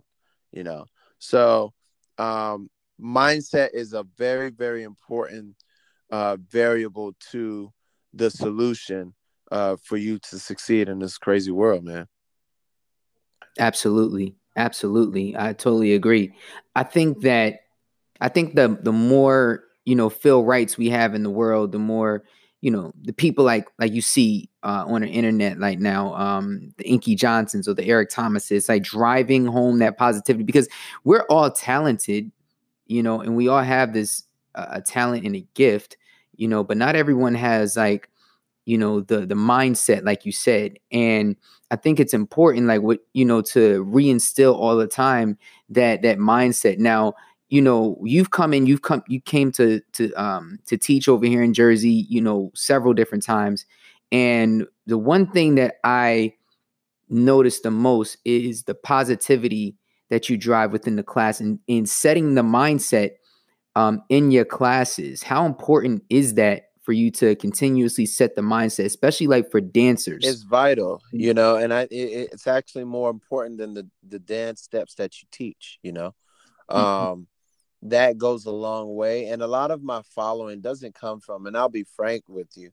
you 0.52 0.64
know? 0.64 0.86
So 1.20 1.74
um 2.18 2.70
mindset 3.00 3.70
is 3.74 3.94
a 3.94 4.04
very 4.18 4.50
very 4.50 4.84
important 4.84 5.56
uh 6.12 6.38
variable 6.50 7.14
to 7.32 7.72
the 8.14 8.30
solution 8.30 9.14
uh 9.52 9.76
for 9.84 9.98
you 9.98 10.18
to 10.20 10.40
succeed 10.40 10.90
in 10.90 11.00
this 11.00 11.18
crazy 11.18 11.52
world 11.52 11.84
man 11.84 12.08
Absolutely. 13.60 14.36
Absolutely. 14.56 15.36
I 15.38 15.54
totally 15.54 15.94
agree. 15.94 16.34
I 16.76 16.84
think 16.84 17.22
that 17.22 17.60
I 18.20 18.30
think 18.30 18.56
the 18.56 18.78
the 18.82 18.92
more, 18.92 19.64
you 19.86 19.96
know, 19.96 20.10
Phil 20.10 20.44
Wrights 20.44 20.78
we 20.78 20.90
have 20.90 21.14
in 21.14 21.24
the 21.24 21.30
world, 21.30 21.72
the 21.72 21.80
more, 21.80 22.24
you 22.62 22.72
know, 22.72 22.92
the 23.04 23.14
people 23.14 23.46
like 23.46 23.68
like 23.80 23.94
you 23.94 24.02
see 24.02 24.50
uh, 24.64 24.84
on 24.88 25.02
the 25.02 25.08
internet 25.08 25.60
like 25.60 25.80
now, 25.80 26.14
um, 26.16 26.74
the 26.78 26.88
Inky 26.88 27.16
Johnsons 27.16 27.68
or 27.68 27.74
the 27.74 27.86
Eric 27.86 28.10
Thomases, 28.10 28.68
like 28.68 28.84
driving 28.84 29.46
home 29.46 29.80
that 29.80 29.98
positivity 29.98 30.44
because 30.44 30.68
we're 31.04 31.26
all 31.30 31.52
talented, 31.52 32.32
you 32.88 33.04
know, 33.04 33.22
and 33.22 33.36
we 33.36 33.48
all 33.48 33.62
have 33.62 33.94
this 33.94 34.24
uh, 34.56 34.68
a 34.72 34.82
talent 34.82 35.26
and 35.26 35.36
a 35.36 35.46
gift, 35.54 35.98
you 36.36 36.48
know, 36.48 36.64
but 36.64 36.78
not 36.78 36.96
everyone 36.96 37.36
has 37.36 37.78
like 37.78 38.10
you 38.66 38.78
know 38.78 39.00
the 39.02 39.26
the 39.26 39.36
mindset 39.36 40.04
like 40.04 40.26
you 40.26 40.32
said 40.34 40.78
and 40.92 41.38
i 41.72 41.76
think 41.78 42.02
it's 42.02 42.14
important 42.14 42.68
like 42.68 42.82
what 42.82 43.00
you 43.14 43.24
know 43.24 43.42
to 43.42 43.86
reinstill 43.86 44.54
all 44.54 44.76
the 44.76 44.86
time 44.86 45.38
that 45.70 46.02
that 46.02 46.18
mindset. 46.18 46.78
Now 46.78 47.14
you 47.50 47.62
know 47.62 47.98
you've 48.04 48.32
come 48.32 48.54
in 48.54 48.66
you've 48.66 48.82
come 48.82 49.04
you 49.08 49.22
came 49.22 49.52
to 49.54 49.82
to 49.94 50.12
um 50.14 50.60
to 50.66 50.78
teach 50.78 51.08
over 51.08 51.26
here 51.26 51.42
in 51.42 51.54
jersey 51.54 52.06
you 52.10 52.22
know 52.22 52.52
several 52.56 52.94
different 52.94 53.24
times. 53.24 53.66
And 54.12 54.66
the 54.86 54.98
one 54.98 55.30
thing 55.32 55.56
that 55.56 55.76
i 55.84 56.34
notice 57.10 57.62
the 57.62 57.72
most 57.72 58.18
is 58.26 58.64
the 58.64 58.76
positivity 58.76 59.76
that 60.10 60.30
you 60.30 60.38
drive 60.38 60.72
within 60.72 60.96
the 60.96 61.04
class 61.04 61.40
and 61.40 61.60
in 61.68 61.86
setting 61.86 62.36
the 62.36 62.42
mindset 62.42 63.12
um, 63.76 64.02
in 64.10 64.32
your 64.32 64.46
classes. 64.46 65.24
How 65.24 65.46
important 65.46 66.04
is 66.10 66.34
that 66.36 66.70
for 66.82 66.94
you 66.94 67.12
to 67.12 67.36
continuously 67.36 68.06
set 68.06 68.36
the 68.36 68.42
mindset 68.42 68.86
especially 68.86 69.28
like 69.28 69.52
for 69.52 69.60
dancers? 69.62 70.24
It's 70.26 70.44
vital 70.44 71.02
you 71.12 71.34
know 71.34 71.58
and 71.58 71.74
i 71.74 71.82
it, 71.82 72.30
it's 72.32 72.48
actually 72.48 72.86
more 72.86 73.10
important 73.10 73.58
than 73.58 73.74
the 73.74 73.88
the 74.08 74.20
dance 74.20 74.62
steps 74.62 74.96
that 74.96 75.22
you 75.22 75.28
teach 75.32 75.80
you 75.84 75.92
know? 75.92 76.14
Mhm. 76.72 76.78
um 76.78 77.28
that 77.84 78.18
goes 78.18 78.46
a 78.46 78.52
long 78.52 78.96
way 78.96 79.28
and 79.28 79.42
a 79.42 79.48
lot 79.48 79.72
of 79.72 79.84
my 79.84 80.02
following 80.16 80.62
doesn't 80.62 80.96
come 80.96 81.20
from 81.20 81.46
and 81.46 81.56
i'll 81.56 81.70
be 81.70 81.86
frank 81.96 82.24
with 82.28 82.48
you 82.56 82.72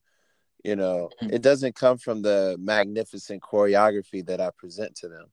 you 0.65 0.77
know 0.77 1.11
Mhm. 1.23 1.33
it 1.33 1.43
doesn't 1.43 1.75
come 1.75 1.99
from 1.99 2.23
the 2.23 2.57
magnificent 2.59 3.43
choreography 3.43 4.25
that 4.27 4.41
i 4.41 4.51
present 4.57 4.95
to 4.97 5.09
them 5.09 5.27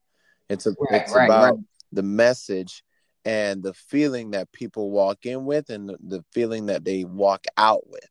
it's 0.49 0.65
a, 0.65 0.71
Right, 0.71 1.01
it's 1.01 1.15
right, 1.15 1.25
about 1.25 1.53
right. 1.55 1.63
the 1.93 2.03
message 2.03 2.83
and 3.23 3.63
the 3.63 3.73
feeling 3.73 4.31
that 4.31 4.51
people 4.51 4.91
walk 4.91 5.25
in 5.25 5.45
with 5.45 5.69
and 5.69 5.87
the, 5.89 5.97
the 6.01 6.25
feeling 6.33 6.65
that 6.65 6.83
they 6.83 7.05
walk 7.05 7.45
out 7.57 7.87
with 7.87 8.09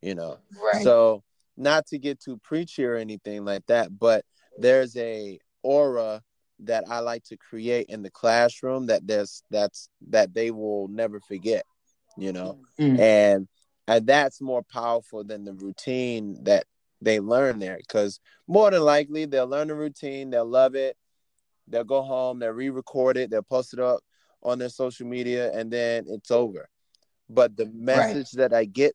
you 0.00 0.14
know 0.14 0.38
so 0.82 1.22
not 1.56 1.86
to 1.88 1.98
get 1.98 2.18
too 2.18 2.38
preachy 2.38 2.82
or 2.82 2.96
anything 2.96 3.44
like 3.44 3.66
that, 3.66 3.98
but 3.98 4.24
there's 4.58 4.96
a 4.96 5.38
aura 5.62 6.22
that 6.66 6.84
I 6.88 7.00
like 7.00 7.24
to 7.24 7.36
create 7.36 7.86
in 7.88 8.02
the 8.02 8.10
classroom 8.10 8.86
that 8.86 9.06
there's 9.06 9.42
that's 9.50 9.88
that 10.10 10.34
they 10.34 10.50
will 10.50 10.88
never 10.88 11.20
forget, 11.20 11.64
you 12.16 12.32
know. 12.32 12.58
Mm. 12.80 12.98
And 12.98 13.48
and 13.88 14.06
that's 14.06 14.40
more 14.40 14.62
powerful 14.62 15.24
than 15.24 15.44
the 15.44 15.54
routine 15.54 16.38
that 16.44 16.64
they 17.00 17.18
learn 17.20 17.58
there 17.58 17.76
because 17.76 18.20
more 18.46 18.70
than 18.70 18.82
likely 18.82 19.24
they'll 19.24 19.46
learn 19.46 19.68
the 19.68 19.74
routine, 19.74 20.30
they'll 20.30 20.44
love 20.44 20.74
it, 20.74 20.96
they'll 21.68 21.84
go 21.84 22.02
home, 22.02 22.38
they'll 22.38 22.50
re-record 22.50 23.16
it, 23.16 23.30
they'll 23.30 23.42
post 23.42 23.72
it 23.72 23.80
up 23.80 24.00
on 24.42 24.58
their 24.58 24.68
social 24.68 25.06
media, 25.06 25.52
and 25.52 25.70
then 25.70 26.04
it's 26.08 26.30
over. 26.30 26.68
But 27.28 27.56
the 27.56 27.66
message 27.74 28.32
that 28.32 28.52
I 28.52 28.66
get 28.66 28.94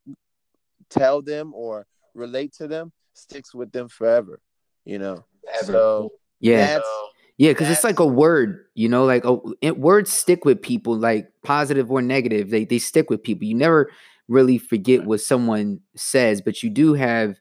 tell 0.89 1.21
them 1.21 1.53
or 1.53 1.85
relate 2.13 2.53
to 2.53 2.67
them 2.67 2.91
sticks 3.13 3.53
with 3.53 3.71
them 3.71 3.87
forever 3.87 4.39
you 4.85 4.99
know 4.99 5.23
so 5.63 6.11
yeah 6.39 6.57
that's 6.57 6.85
So, 6.85 7.06
yeah 7.37 7.51
because 7.51 7.69
it's 7.69 7.83
like 7.83 7.99
a 7.99 8.05
word 8.05 8.65
you 8.75 8.89
know 8.89 9.05
like 9.05 9.25
a, 9.25 9.37
it, 9.61 9.79
words 9.79 10.11
stick 10.11 10.45
with 10.45 10.61
people 10.61 10.95
like 10.95 11.31
positive 11.43 11.91
or 11.91 12.01
negative 12.01 12.49
they, 12.49 12.65
they 12.65 12.79
stick 12.79 13.09
with 13.09 13.23
people 13.23 13.45
you 13.45 13.55
never 13.55 13.91
really 14.27 14.57
forget 14.57 15.05
what 15.05 15.21
someone 15.21 15.79
says 15.95 16.41
but 16.41 16.61
you 16.61 16.69
do 16.69 16.93
have 16.93 17.37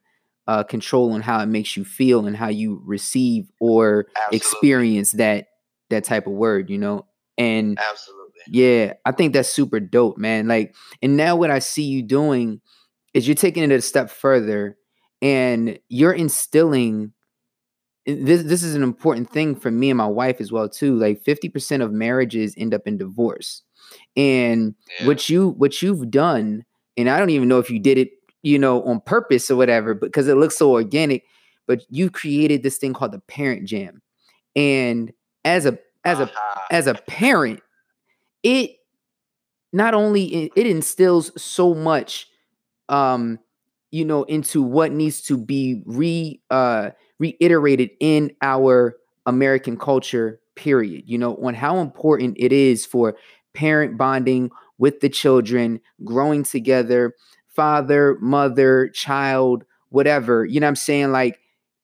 uh, 0.49 0.63
control 0.63 1.13
on 1.13 1.21
how 1.21 1.41
it 1.41 1.47
makes 1.47 1.77
you 1.77 1.85
feel 1.85 2.27
and 2.27 2.37
how 2.37 2.49
you 2.49 2.81
receive 2.85 3.51
or 3.59 4.07
Absolutely. 4.17 4.37
experience 4.37 5.13
that 5.13 5.49
that 5.91 6.05
type 6.05 6.27
of 6.27 6.33
word 6.33 6.71
you 6.71 6.79
know 6.79 7.05
and 7.39 7.79
absolutely. 7.79 8.27
Yeah, 8.49 8.95
I 9.05 9.13
think 9.13 9.33
that's 9.33 9.49
super 9.49 9.81
dope, 9.81 10.19
man. 10.19 10.49
Like, 10.49 10.75
and 11.03 11.17
now 11.17 11.37
what 11.37 11.51
I 11.51 11.59
see 11.59 11.83
you 11.83 12.03
doing 12.03 12.61
is 13.15 13.27
you're 13.27 13.35
taking 13.35 13.63
it 13.63 13.73
a 13.73 13.81
step 13.81 14.11
further 14.11 14.77
and 15.23 15.79
you're 15.89 16.13
instilling 16.13 17.13
this 18.07 18.43
this 18.45 18.63
is 18.63 18.75
an 18.75 18.83
important 18.83 19.31
thing 19.31 19.55
for 19.57 19.71
me 19.71 19.91
and 19.91 19.99
my 19.99 20.07
wife 20.07 20.41
as 20.41 20.53
well 20.53 20.69
too. 20.69 20.97
Like 20.97 21.23
50% 21.25 21.83
of 21.83 21.93
marriages 21.93 22.55
end 22.57 22.75
up 22.75 22.87
in 22.87 22.99
divorce. 22.99 23.63
And 24.17 24.75
Yeah. 25.01 25.07
what 25.07 25.29
you 25.29 25.51
what 25.51 25.83
you've 25.83 26.11
done, 26.11 26.65
and 26.97 27.09
I 27.11 27.19
don't 27.19 27.31
even 27.31 27.49
know 27.49 27.59
if 27.59 27.71
you 27.71 27.79
did 27.79 27.99
it, 27.99 28.11
you 28.43 28.59
know, 28.59 28.83
on 28.85 29.01
purpose 29.01 29.51
or 29.51 29.57
whatever, 29.57 29.95
because 29.95 30.29
it 30.29 30.37
looks 30.37 30.57
so 30.57 30.73
organic, 30.73 31.25
but 31.67 31.83
you 31.91 32.11
created 32.11 32.63
this 32.63 32.79
thing 32.79 32.95
called 32.95 33.13
the 33.13 33.21
parent 33.21 33.67
jam. 33.67 34.03
And 34.57 35.13
as 35.45 35.67
a 35.67 35.79
as 36.05 36.21
a 36.21 36.31
Uh-huh. 36.33 36.61
as 36.71 36.87
a 36.87 36.95
parent, 36.95 37.61
it 38.43 38.73
not 39.73 39.95
only 39.95 40.25
it, 40.47 40.53
it 40.57 40.67
instills 40.67 41.31
so 41.41 41.75
much 41.75 42.29
um 42.89 43.39
you 43.91 44.05
know 44.05 44.25
into 44.25 44.63
what 44.63 44.93
needs 44.93 45.23
to 45.23 45.37
be 45.39 45.83
re 45.87 46.41
uh 46.51 46.91
reiterated 47.19 47.91
in 48.01 48.31
our 48.43 48.97
American 49.27 49.77
culture 49.77 50.41
period 50.55 51.05
you 51.07 51.19
know 51.19 51.37
on 51.37 51.55
how 51.55 51.79
important 51.79 52.35
it 52.39 52.53
is 52.53 52.87
for 52.87 53.15
parent 53.53 53.99
bonding 53.99 54.51
with 54.79 55.01
the 55.01 55.09
children 55.09 55.79
growing 56.05 56.43
together 56.43 57.15
father 57.49 58.17
mother 58.21 58.89
child 58.95 59.65
whatever 59.91 60.45
you 60.47 60.59
know 60.61 60.67
what 60.67 60.71
I'm 60.71 60.77
saying 60.77 61.13
like 61.13 61.39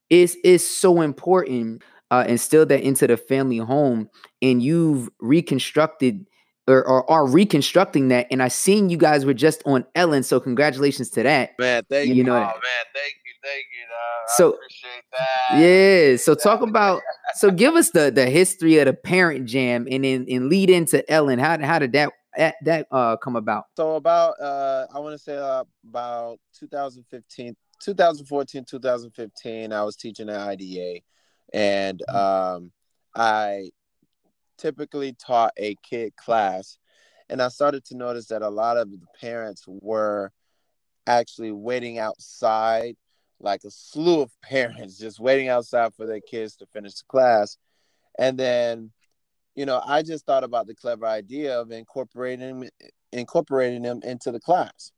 it's 0.09 0.37
it's 0.43 0.67
so 0.67 1.01
important 1.03 1.83
uh 2.11 2.25
instill 2.27 2.65
that 2.67 2.83
into 2.83 3.07
the 3.07 3.17
family 3.17 3.59
home 3.59 4.09
and 4.41 4.63
you've 4.63 5.11
reconstructed 5.21 6.27
or, 6.69 6.87
or 6.87 7.11
are 7.11 7.27
reconstructing 7.27 8.09
that. 8.09 8.29
And 8.31 8.43
I 8.43 8.49
seen 8.49 8.89
you 8.89 8.97
guys 8.97 9.25
were 9.25 9.35
just 9.35 9.63
on 9.67 9.85
Ellen, 9.95 10.23
so 10.23 10.39
congratulations 10.39 11.11
to 11.11 11.23
that. 11.25 11.51
man 11.59 11.83
thank 11.91 12.09
You 12.09 12.15
you, 12.15 12.25
know- 12.25 12.35
oh 12.35 12.39
man, 12.39 12.85
thank 12.95 13.15
you, 13.27 13.33
thank 13.43 13.65
you. 13.73 13.85
Dog. 14.23 14.29
I 14.29 14.37
So- 14.37 14.53
appreciate 14.55 15.05
that. 15.13 15.59
Yeah. 15.59 16.17
So 16.17 16.35
talk 16.35 16.61
about 16.63 17.03
so 17.35 17.51
give 17.51 17.75
us 17.75 17.91
the 17.91 18.11
the 18.11 18.27
history 18.27 18.79
of 18.79 18.87
the 18.87 18.95
parent 18.95 19.47
jam 19.47 19.87
and 19.91 20.05
then 20.05 20.27
and 20.29 20.49
lead 20.49 20.71
into 20.71 21.09
Ellen. 21.11 21.39
How 21.39 21.59
how 21.61 21.79
did 21.79 21.93
that 21.93 22.11
that, 22.37 22.55
that 22.65 22.87
uh 22.91 23.17
come 23.19 23.37
about? 23.37 23.65
so 23.77 23.97
about 23.97 24.41
uh 24.41 24.87
i 24.95 24.99
want 24.99 25.13
to 25.13 25.19
say 25.19 25.37
uh, 25.37 25.65
about 25.87 26.39
2015 26.59 27.55
2014 27.79 28.65
2015 28.65 29.71
i 29.73 29.83
was 29.83 29.97
teaching 29.97 30.31
at 30.31 30.41
ida 30.41 31.01
and 31.53 32.01
um 32.09 32.73
i 33.15 33.69
typically 34.57 35.13
taught 35.13 35.53
a 35.59 35.75
kid 35.83 36.17
class 36.17 36.79
and 37.29 37.43
i 37.43 37.49
started 37.49 37.85
to 37.85 37.97
notice 37.99 38.29
that 38.29 38.41
a 38.41 38.49
lot 38.49 38.79
of 38.79 38.91
the 38.91 38.99
parents 39.21 39.65
were 39.67 40.33
actually 41.07 41.53
waiting 41.53 41.99
outside 41.99 42.97
like 43.43 43.65
a 43.65 43.71
slew 43.71 44.23
of 44.23 44.31
parents 44.43 44.99
just 44.99 45.21
waiting 45.21 45.49
outside 45.49 45.95
for 45.95 46.07
their 46.07 46.21
kids 46.21 46.57
to 46.57 46.67
finish 46.67 46.95
the 46.95 47.05
class 47.09 47.59
and 48.19 48.39
then 48.39 48.91
you 49.55 49.67
know 49.67 49.83
i 49.87 50.03
just 50.03 50.25
thought 50.27 50.45
about 50.45 50.67
the 50.67 50.75
clever 50.75 51.07
idea 51.07 51.61
of 51.61 51.71
incorporating 51.71 52.69
incorporating 53.13 53.83
them 53.83 54.01
into 54.05 54.31
the 54.33 54.41
class 54.41 54.93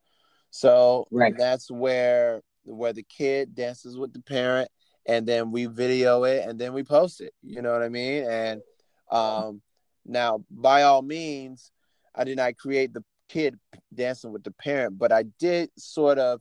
So 0.51 1.07
Right. 1.11 1.35
that's 1.37 1.71
where 1.71 2.43
where 2.65 2.93
the 2.93 3.03
kid 3.05 3.55
dances 3.55 3.97
with 3.99 4.13
the 4.13 4.21
parent, 4.23 4.69
and 5.07 5.27
then 5.27 5.51
we 5.53 5.67
video 5.67 6.25
it, 6.25 6.49
and 6.49 6.59
then 6.59 6.73
we 6.73 6.83
post 6.85 7.21
it. 7.21 7.33
You 7.43 7.61
know 7.63 7.73
what 7.73 7.83
I 7.83 7.89
mean? 7.91 8.25
And 8.25 8.63
um, 9.11 9.61
now, 10.07 10.45
by 10.51 10.83
all 10.83 11.03
means, 11.03 11.73
I 12.15 12.25
did 12.25 12.37
not 12.39 12.57
create 12.57 12.95
the 12.95 13.05
kid 13.29 13.59
dancing 13.93 14.33
with 14.33 14.45
the 14.45 14.53
parent, 14.53 14.99
but 14.99 15.13
I 15.13 15.25
did 15.39 15.71
sort 15.77 16.19
of 16.19 16.41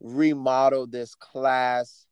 remodel 0.00 0.86
this 0.86 1.14
class 1.14 2.06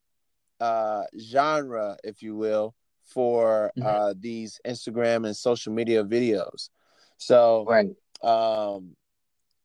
uh, 0.61 1.05
genre, 1.19 1.97
if 2.05 2.23
you 2.23 2.37
will, 2.37 2.75
for 3.03 3.73
Mhm. 3.79 3.85
uh, 3.87 4.15
these 4.19 4.61
Instagram 4.67 5.27
and 5.27 5.37
social 5.37 5.73
media 5.73 6.05
videos. 6.05 6.71
So 7.19 7.65
Right. 7.67 7.95
um 8.23 8.97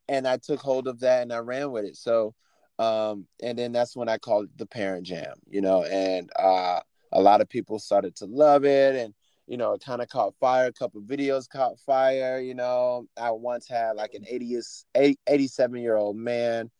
and 0.08 0.28
i 0.28 0.36
took 0.36 0.60
hold 0.60 0.86
of 0.86 1.00
that 1.00 1.22
and 1.22 1.32
i 1.32 1.38
ran 1.38 1.70
with 1.70 1.84
it 1.86 1.96
so 1.96 2.34
um 2.78 3.26
and 3.42 3.58
then 3.58 3.72
that's 3.72 3.96
when 3.96 4.08
i 4.08 4.18
called 4.18 4.44
it 4.44 4.58
the 4.58 4.66
parent 4.66 5.06
jam 5.06 5.34
you 5.48 5.60
know 5.62 5.84
and 5.84 6.30
uh 6.38 6.78
a 7.12 7.20
lot 7.22 7.40
of 7.40 7.48
people 7.48 7.78
started 7.78 8.14
to 8.14 8.26
love 8.26 8.64
it 8.66 8.94
and 8.94 9.14
you 9.46 9.56
know 9.56 9.72
it 9.72 9.82
kind 9.82 10.02
of 10.02 10.08
caught 10.08 10.34
fire 10.38 10.66
a 10.66 10.72
couple 10.72 11.00
videos 11.00 11.48
caught 11.48 11.78
fire 11.78 12.38
you 12.40 12.54
know 12.54 13.06
i 13.16 13.30
once 13.30 13.66
had 13.66 13.92
like 13.96 14.12
an 14.14 14.24
80 14.28 14.58
87 14.94 15.80
year 15.80 15.96
old 15.96 16.16
man 16.16 16.70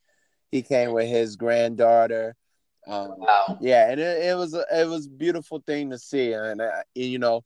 he 0.53 0.61
came 0.61 0.93
with 0.93 1.07
his 1.07 1.35
granddaughter 1.35 2.35
um 2.87 3.15
Wow. 3.17 3.57
yeah 3.59 3.89
and 3.89 3.99
it, 3.99 4.25
it 4.25 4.37
was 4.37 4.53
a, 4.53 4.63
it 4.71 4.87
was 4.87 5.07
a 5.07 5.09
beautiful 5.09 5.63
thing 5.65 5.89
to 5.89 5.97
see 5.97 6.33
and 6.33 6.61
I, 6.61 6.83
you 6.93 7.17
know 7.17 7.43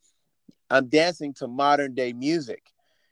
i'm 0.70 0.88
dancing 0.88 1.34
to 1.36 1.48
modern 1.48 1.94
day 1.94 2.12
music 2.12 2.64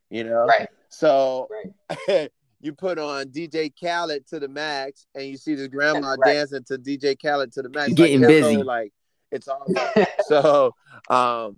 you 0.09 0.25
know 0.25 0.45
Right. 0.47 0.67
so 0.89 1.47
Right. 1.49 2.29
you 2.61 2.73
put 2.73 2.97
on 2.97 3.27
DJ 3.27 3.71
Khaled 3.79 4.25
to 4.27 4.39
the 4.39 4.47
max, 4.47 5.05
and 5.13 5.25
you 5.25 5.37
see 5.37 5.53
this 5.53 5.67
grandma 5.67 6.15
Right. 6.17 6.33
dancing 6.33 6.63
to 6.63 6.79
DJ 6.79 7.15
Khaled 7.21 7.51
to 7.53 7.61
the 7.61 7.69
max. 7.69 7.93
Getting 7.93 8.21
like, 8.21 8.27
busy. 8.27 8.63
Like 8.63 8.93
it's 9.31 9.47
all 9.47 9.67
so. 10.27 10.73
Um, 11.07 11.57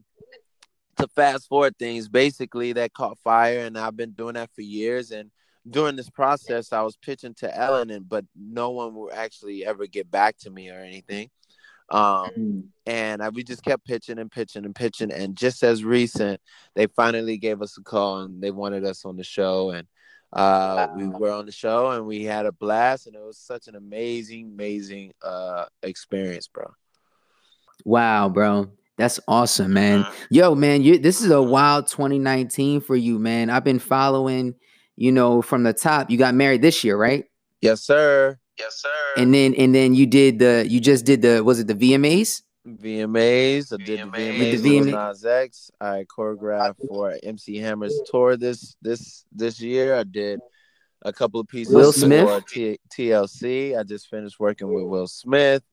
to 0.98 1.08
fast 1.10 1.48
forward 1.48 1.77
things, 1.77 2.10
basically 2.10 2.74
that 2.74 2.91
caught 2.91 3.20
fire, 3.20 3.60
and 3.60 3.77
I've 3.77 3.96
been 3.96 4.12
doing 4.12 4.34
that 4.34 4.50
for 4.53 4.62
years. 4.62 5.12
And 5.12 5.32
during 5.70 5.96
this 5.96 6.10
process, 6.10 6.72
I 6.74 6.82
was 6.82 6.98
pitching 6.98 7.34
to 7.36 7.58
Ellen, 7.58 7.90
and 7.90 8.08
but 8.08 8.26
no 8.36 8.72
one 8.72 8.94
will 8.96 9.12
actually 9.14 9.66
ever 9.66 9.86
get 9.88 10.10
back 10.10 10.38
to 10.40 10.50
me 10.50 10.70
or 10.70 10.80
anything. 10.80 11.30
Um, 11.90 12.30
Mm. 12.38 12.64
and 12.86 13.24
I, 13.24 13.30
we 13.30 13.44
just 13.44 13.64
kept 13.64 13.86
pitching 13.86 14.20
and 14.20 14.30
pitching 14.32 14.66
and 14.66 14.76
pitching. 14.76 15.12
And 15.12 15.36
just 15.38 15.64
as 15.64 15.84
recent, 15.84 16.42
they 16.76 16.88
finally 16.88 17.38
gave 17.38 17.62
us 17.62 17.78
a 17.78 17.82
call 17.82 18.22
and 18.22 18.42
they 18.42 18.52
wanted 18.52 18.84
us 18.86 19.06
on 19.06 19.16
the 19.16 19.24
show. 19.24 19.70
And 19.72 19.88
uh, 20.34 20.88
we 20.98 21.08
were 21.08 21.32
on 21.32 21.46
the 21.46 21.52
show 21.54 21.92
and 21.92 22.06
we 22.06 22.24
had 22.24 22.46
a 22.46 22.52
blast. 22.52 23.08
And 23.08 23.16
it 23.16 23.24
was 23.24 23.38
such 23.38 23.68
an 23.70 23.76
amazing, 23.76 24.52
amazing 24.54 25.14
uh, 25.22 25.66
experience, 25.82 26.50
bro. 26.50 26.74
Wow, 27.86 28.28
bro. 28.30 28.70
That's 28.98 29.20
awesome, 29.28 29.74
man. 29.74 30.06
Yo, 30.30 30.56
man, 30.56 30.82
you 30.82 30.98
this 30.98 31.22
is 31.22 31.30
a 31.30 31.42
wild 31.42 31.88
2019 31.88 32.82
for 32.82 32.96
you, 32.96 33.20
man. 33.20 33.50
I've 33.50 33.64
been 33.64 33.80
following, 33.80 34.56
you 34.98 35.12
know, 35.12 35.42
from 35.42 35.63
the 35.63 35.74
top. 35.74 36.10
You 36.10 36.18
got 36.18 36.36
married 36.36 36.62
this 36.62 36.84
year, 36.84 36.98
right? 36.98 37.25
Yes, 37.62 37.82
sir. 37.82 38.38
Yes, 38.60 38.82
sir. 38.82 38.89
And 39.16 39.34
then 39.34 39.54
and 39.56 39.74
then 39.74 39.94
you 39.96 40.06
did 40.06 40.39
the 40.39 40.66
you 40.68 40.80
just 40.82 41.06
did 41.06 41.22
the 41.22 41.44
was 41.44 41.60
it 41.60 41.68
the 41.68 41.75
VMAs? 41.75 42.42
VMAs. 42.68 43.72
I 43.74 43.77
did 43.77 44.00
the 44.00 44.04
VMAs. 44.04 44.12
VMAs 44.12 44.39
With 44.39 44.51
with 44.51 44.63
the 44.63 44.80
Lil 44.82 45.08
Nas 45.08 45.25
X. 45.25 45.72
I 45.80 46.06
choreographed 46.06 46.75
for 46.88 47.18
MC 47.24 47.58
Hammer's 47.58 48.00
tour 48.10 48.36
this 48.36 48.75
this 48.82 49.25
this 49.32 49.62
year. 49.62 49.96
I 49.96 50.04
did 50.04 50.39
a 51.04 51.13
couple 51.13 51.39
of 51.39 51.48
pieces 51.48 51.74
Will 51.74 51.94
Smith? 51.94 52.27
for 52.27 52.42
T- 52.42 52.80
TLC. 52.89 53.77
I 53.80 53.84
just 53.84 54.10
finished 54.10 54.39
working 54.39 54.68
with 54.74 54.86
Will 54.86 55.08
Smith. 55.08 55.63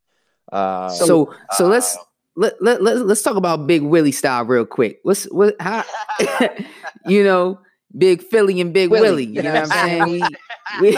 Uh, 0.53 0.91
So 0.91 1.35
so 1.53 1.67
let's 1.67 1.97
Uh, 1.97 2.01
let, 2.37 2.61
let, 2.61 2.83
let, 2.83 2.99
let's 3.07 3.23
talk 3.23 3.37
about 3.37 3.67
Big 3.67 3.81
Willie 3.83 4.13
style 4.13 4.45
real 4.45 4.67
quick. 4.67 5.01
What's 5.05 5.25
what 5.33 5.55
how 5.61 5.85
you 7.07 7.25
know, 7.25 7.61
Big 7.97 8.23
Philly 8.23 8.61
and 8.61 8.73
Big 8.73 8.91
Willie, 8.91 9.09
Willie. 9.09 9.25
You 9.27 9.43
know 9.43 9.53
what 9.53 9.63
I'm 9.63 9.69
saying? 9.89 10.11
We, 10.81 10.97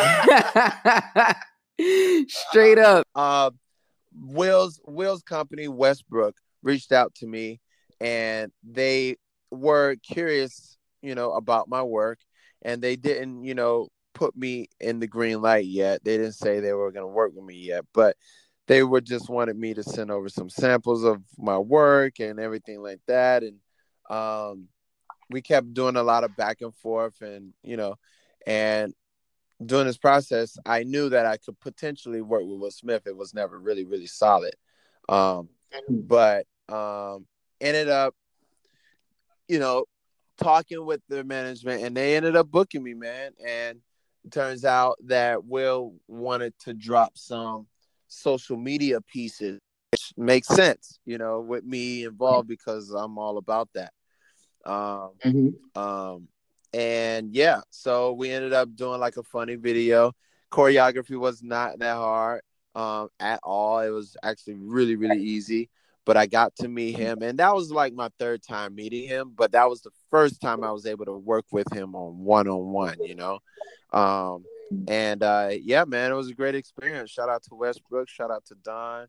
we 1.79 2.29
straight 2.29 2.79
up. 2.79 3.07
uh, 3.15 3.51
Will's 4.19 4.81
Will's 4.87 5.23
company 5.23 5.69
Westbrook 5.69 6.37
reached 6.63 6.93
out 6.93 7.15
to 7.17 7.27
me, 7.27 7.61
and 8.01 8.51
they 8.65 9.17
were 9.51 9.97
curious, 9.97 10.79
you 11.03 11.15
know, 11.15 11.33
about 11.33 11.69
my 11.69 11.83
work, 11.83 12.19
and 12.63 12.81
they 12.81 12.97
didn't, 12.97 13.45
you 13.45 13.55
know, 13.55 13.89
put 14.15 14.35
me 14.35 14.69
in 14.81 14.99
the 14.99 15.07
green 15.07 15.43
light 15.43 15.67
yet. 15.67 16.03
They 16.03 16.17
didn't 16.17 16.33
say 16.33 16.61
they 16.61 16.73
were 16.73 16.93
going 16.93 17.05
to 17.05 17.13
work 17.13 17.33
with 17.35 17.45
me 17.45 17.57
yet, 17.57 17.85
but 17.93 18.17
they 18.69 18.83
were 18.83 19.03
just 19.03 19.29
wanted 19.29 19.57
me 19.57 19.75
to 19.75 19.83
send 19.83 20.11
over 20.11 20.29
some 20.29 20.49
samples 20.49 21.05
of 21.05 21.23
my 21.39 21.59
work 21.59 22.19
and 22.21 22.41
everything 22.41 22.83
like 22.83 23.01
that, 23.07 23.43
and 23.43 23.59
um, 24.09 24.69
we 25.31 25.43
kept 25.43 25.75
doing 25.75 25.97
a 25.97 26.03
lot 26.03 26.25
of 26.25 26.37
back 26.37 26.61
and 26.61 26.75
forth, 26.75 27.21
and 27.21 27.53
you 27.63 27.77
know, 27.77 27.97
and 28.47 28.95
during 29.65 29.87
this 29.87 29.97
process, 29.97 30.59
I 30.67 30.83
knew 30.83 31.09
that 31.09 31.27
I 31.27 31.39
could 31.39 31.59
potentially 31.61 32.21
work 32.21 32.43
with 32.43 32.61
Will 32.61 32.71
Smith. 32.71 33.07
It 33.07 33.17
was 33.17 33.35
never 33.35 33.59
really, 33.59 33.85
really 33.85 34.07
solid. 34.07 34.55
Um, 35.09 35.49
but 35.89 36.47
um, 36.69 37.27
ended 37.61 37.89
up, 37.89 38.15
you 39.49 39.59
know, 39.59 39.85
talking 40.37 40.85
with 40.85 41.01
the 41.09 41.25
management 41.25 41.83
and 41.83 41.97
they 41.97 42.17
ended 42.17 42.37
up 42.37 42.51
booking 42.51 42.83
me, 42.83 42.95
man. 42.95 43.33
And 43.47 43.79
it 44.25 44.33
turns 44.33 44.65
out 44.65 44.97
that 45.07 45.45
Will 45.45 45.95
wanted 46.07 46.53
to 46.61 46.75
drop 46.75 47.17
some 47.17 47.67
social 48.09 48.57
media 48.57 49.01
pieces, 49.01 49.59
which 49.93 50.13
makes 50.17 50.49
sense, 50.49 50.99
you 51.07 51.17
know, 51.17 51.41
with 51.41 51.65
me 51.65 52.05
involved 52.05 52.49
because 52.49 52.91
I'm 52.91 53.17
all 53.19 53.39
about 53.39 53.69
that. 53.75 53.93
Um, 54.67 55.55
um, 55.75 56.29
and 56.75 57.35
yeah, 57.35 57.61
so 57.71 58.13
we 58.13 58.31
ended 58.31 58.53
up 58.53 58.75
doing 58.75 59.01
like 59.01 59.17
a 59.17 59.23
funny 59.23 59.55
video. 59.55 60.13
Choreography 60.51 61.19
was 61.19 61.43
not 61.43 61.79
that 61.79 61.97
hard 61.97 62.43
um, 62.75 63.09
at 63.19 63.41
all. 63.43 63.81
It 63.81 63.91
was 63.91 64.17
actually 64.23 64.55
really, 64.55 64.97
really 64.97 65.23
easy. 65.23 65.71
But 66.05 66.17
I 66.17 66.27
got 66.27 66.55
to 66.57 66.69
meet 66.69 66.97
him, 66.97 67.23
and 67.23 67.41
that 67.41 67.53
was 67.53 67.73
like 67.73 67.93
my 67.93 68.11
third 68.21 68.41
time 68.41 68.77
meeting 68.77 69.09
him. 69.09 69.33
But 69.35 69.53
that 69.53 69.69
was 69.69 69.81
the 69.83 69.91
first 70.09 70.41
time 70.41 70.63
I 70.63 70.71
was 70.71 70.87
able 70.87 71.05
to 71.07 71.13
work 71.17 71.47
with 71.51 71.67
him 71.73 71.97
on 71.97 72.19
one 72.21 72.47
on 72.47 72.73
one, 72.73 73.03
you 73.03 73.17
know. 73.17 73.41
Um, 73.93 74.45
and 74.87 75.23
uh, 75.23 75.51
yeah, 75.61 75.85
man, 75.85 76.13
it 76.13 76.15
was 76.15 76.29
a 76.29 76.35
great 76.35 76.55
experience. 76.55 77.11
Shout 77.11 77.29
out 77.29 77.43
to 77.45 77.57
Westbrook. 77.57 78.09
Shout 78.09 78.31
out 78.31 78.45
to 78.47 78.55
Don. 78.63 79.07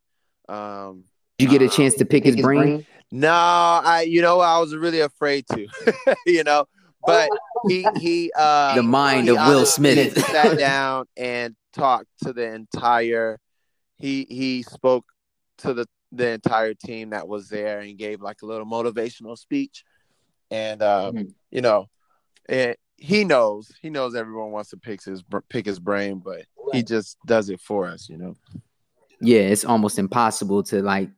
Um, 0.50 1.04
you 1.39 1.47
get 1.47 1.62
a 1.62 1.69
chance 1.69 1.95
to 1.95 2.06
pick 2.06 2.23
his 2.23 2.36
brain? 2.36 2.86
no, 3.12 3.32
I 3.32 4.06
you 4.08 4.21
know 4.21 4.39
I 4.39 4.60
was 4.60 4.76
really 4.76 5.00
afraid 5.02 5.45
to, 5.54 5.67
you 6.26 6.43
know, 6.43 6.65
but 7.06 7.30
he 7.67 7.88
he 7.95 8.32
uh 8.38 8.76
The 8.76 8.84
mind 8.84 9.30
of 9.30 9.38
Will 9.47 9.65
Smith. 9.65 10.17
sat 10.32 10.58
down 10.58 11.06
and 11.15 11.56
talked 11.73 12.08
to 12.23 12.34
the 12.34 12.54
entire 12.54 13.39
he 13.97 14.26
he 14.30 14.63
spoke 14.63 15.06
to 15.60 15.73
the 15.73 15.86
the 16.12 16.30
entire 16.30 16.73
team 16.73 17.10
that 17.12 17.28
was 17.28 17.50
there 17.50 17.80
and 17.80 17.97
gave 17.97 18.21
like 18.21 18.41
a 18.41 18.45
little 18.45 18.65
motivational 18.65 19.38
speech 19.38 19.84
and 20.50 20.82
uh 20.82 21.12
Mhm. 21.12 21.34
you 21.52 21.62
know 21.62 21.88
it, 22.50 22.80
he 22.95 23.26
knows 23.26 23.71
he 23.82 23.89
knows 23.89 24.15
everyone 24.15 24.52
wants 24.52 24.69
to 24.71 24.78
pick 24.78 25.04
his 25.04 25.23
pick 25.50 25.65
his 25.65 25.80
brain 25.80 26.19
but 26.23 26.43
he 26.71 26.82
just 26.84 27.17
does 27.26 27.50
it 27.50 27.60
for 27.60 27.88
us 27.88 28.10
you 28.10 28.17
know 28.17 28.36
Yeah, 29.19 29.41
it's 29.41 29.65
almost 29.65 30.00
impossible 30.00 30.63
to 30.63 30.82
like 30.82 31.10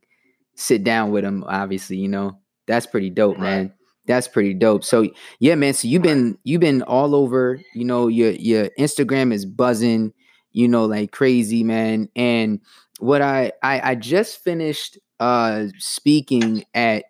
sit 0.60 0.84
down 0.84 1.12
with 1.12 1.24
him, 1.24 1.44
obviously, 1.48 1.98
you 1.98 2.08
know. 2.08 2.38
That's 2.68 2.86
pretty 2.86 3.10
dope, 3.10 3.40
man. 3.40 3.74
That's 4.06 4.28
pretty 4.28 4.54
dope. 4.54 4.84
So 4.84 5.08
yeah, 5.40 5.56
man. 5.56 5.74
So 5.74 5.88
you've 5.88 6.04
been 6.04 6.38
you've 6.44 6.62
been 6.62 6.84
all 6.84 7.16
over, 7.16 7.60
you 7.74 7.84
know, 7.86 8.08
your 8.08 8.32
your 8.32 8.70
Instagram 8.78 9.34
is 9.34 9.46
buzzing, 9.46 10.14
you 10.52 10.68
know, 10.68 10.86
like 10.86 11.12
crazy, 11.12 11.64
man. 11.64 12.10
And 12.16 12.60
what 13.00 13.22
I 13.24 13.52
I, 13.64 13.92
I 13.92 13.96
just 13.96 14.44
finished 14.44 15.00
uh 15.20 15.68
speaking 15.80 16.64
at 16.76 17.06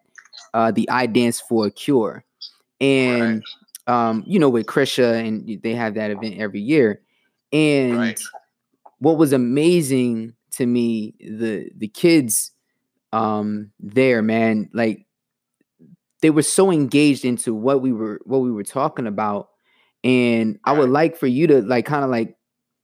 uh 0.53 0.71
the 0.71 0.89
I 0.89 1.07
Dance 1.07 1.41
for 1.41 1.65
a 1.67 1.71
Cure. 1.71 2.23
And 2.79 3.43
um, 3.87 4.23
you 4.25 4.39
know, 4.39 4.49
with 4.49 4.67
Krisha 4.67 5.25
and 5.27 5.61
they 5.61 5.73
have 5.73 5.95
that 5.95 6.11
event 6.11 6.37
every 6.37 6.61
year. 6.61 7.01
And 7.51 7.97
Right. 7.97 8.21
what 8.99 9.17
was 9.17 9.33
amazing 9.33 10.35
to 10.51 10.65
me, 10.65 11.15
the 11.19 11.69
the 11.75 11.87
kids 11.89 12.51
um 13.13 13.71
there, 13.79 14.21
man, 14.21 14.69
like 14.73 15.05
they 16.21 16.29
were 16.29 16.41
so 16.41 16.71
engaged 16.71 17.25
into 17.25 17.53
what 17.53 17.81
we 17.81 17.91
were 17.93 18.19
what 18.25 18.39
we 18.39 18.51
were 18.51 18.63
talking 18.63 19.07
about. 19.07 19.49
And 20.03 20.59
I 20.65 20.73
would 20.73 20.89
like 20.89 21.17
for 21.17 21.27
you 21.27 21.47
to 21.47 21.61
like 21.61 21.85
kind 21.85 22.03
of 22.03 22.09
like 22.09 22.35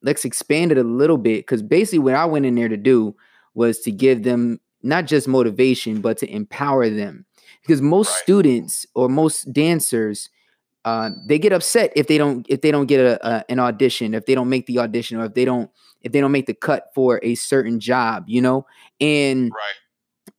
let's 0.01 0.25
expand 0.25 0.71
it 0.71 0.77
a 0.77 0.83
little 0.83 1.17
bit 1.17 1.39
because 1.39 1.61
basically 1.61 1.99
what 1.99 2.15
I 2.15 2.25
went 2.25 2.45
in 2.45 2.55
there 2.55 2.69
to 2.69 2.77
do 2.77 3.15
was 3.53 3.79
to 3.81 3.91
give 3.91 4.23
them 4.23 4.59
not 4.83 5.05
just 5.05 5.27
motivation 5.27 6.01
but 6.01 6.17
to 6.19 6.29
empower 6.31 6.89
them 6.89 7.25
because 7.61 7.81
most 7.81 8.09
Right. 8.09 8.21
students 8.23 8.85
or 8.95 9.09
most 9.09 9.51
dancers 9.53 10.29
uh, 10.85 11.09
they 11.27 11.39
get 11.39 11.51
upset 11.53 11.91
if 11.95 12.07
they 12.07 12.17
don't 12.17 12.45
if 12.49 12.61
they 12.61 12.71
don't 12.71 12.85
get 12.85 12.99
a, 12.99 13.27
a, 13.27 13.45
an 13.49 13.59
audition, 13.59 14.13
if 14.13 14.25
they 14.25 14.35
don't 14.35 14.49
make 14.49 14.67
the 14.67 14.79
audition, 14.79 15.17
or 15.19 15.25
if 15.25 15.33
they 15.33 15.45
don't 15.45 15.69
if 16.01 16.11
they 16.11 16.21
don't 16.21 16.31
make 16.31 16.45
the 16.45 16.53
cut 16.53 16.91
for 16.93 17.19
a 17.23 17.35
certain 17.35 17.79
job, 17.79 18.23
you 18.27 18.41
know, 18.41 18.65
and 19.01 19.51
Right. 19.53 19.75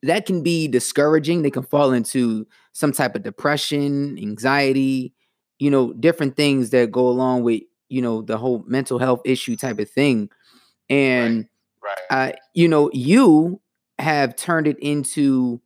That 0.03 0.27
can 0.27 0.42
be 0.42 0.68
discouraging. 0.68 1.42
They 1.42 1.51
can 1.51 1.62
fall 1.62 1.92
into 1.92 2.46
some 2.72 2.92
type 2.92 3.14
of 3.14 3.22
depression, 3.22 4.18
anxiety, 4.18 5.12
you 5.59 5.70
know, 5.70 5.92
different 5.94 6.37
things 6.37 6.70
that 6.70 6.90
go 6.92 7.09
along 7.09 7.42
with 7.42 7.62
you 7.88 8.03
know 8.03 8.22
the 8.22 8.37
whole 8.37 8.64
mental 8.66 8.99
health 8.99 9.20
issue 9.25 9.57
type 9.57 9.79
of 9.79 9.90
thing, 9.90 10.29
and 10.90 11.46
Right. 11.83 12.33
uh, 12.33 12.37
you 12.55 12.68
know, 12.68 12.90
you 12.92 13.61
have 13.99 14.37
turned 14.37 14.66
it 14.66 14.79
into 14.81 15.61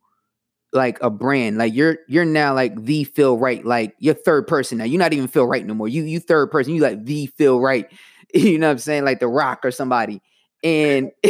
like 0.73 0.97
a 1.01 1.09
brand. 1.09 1.57
Like 1.57 1.73
you're 1.73 1.97
you're 2.07 2.25
now 2.25 2.53
like 2.53 2.81
the 2.83 3.03
Phil 3.05 3.37
Wright, 3.37 3.65
like 3.65 3.95
you're 3.99 4.13
third 4.13 4.47
person 4.47 4.77
now. 4.77 4.85
You're 4.85 4.99
not 4.99 5.13
even 5.13 5.27
Phil 5.27 5.45
Wright 5.45 5.65
no 5.65 5.73
more. 5.73 5.87
You 5.87 6.03
you 6.03 6.19
third 6.19 6.51
person. 6.51 6.73
You 6.75 6.81
like 6.81 7.05
the 7.05 7.27
Phil 7.37 7.59
Wright, 7.59 7.87
You 8.33 8.57
know 8.59 8.67
what 8.67 8.73
I'm 8.73 8.77
saying? 8.79 9.05
Like 9.05 9.19
The 9.19 9.27
Rock 9.27 9.61
or 9.65 9.71
somebody. 9.71 10.21
And 10.63 11.11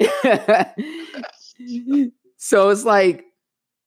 so 2.36 2.68
it's 2.70 2.84
like 2.84 3.24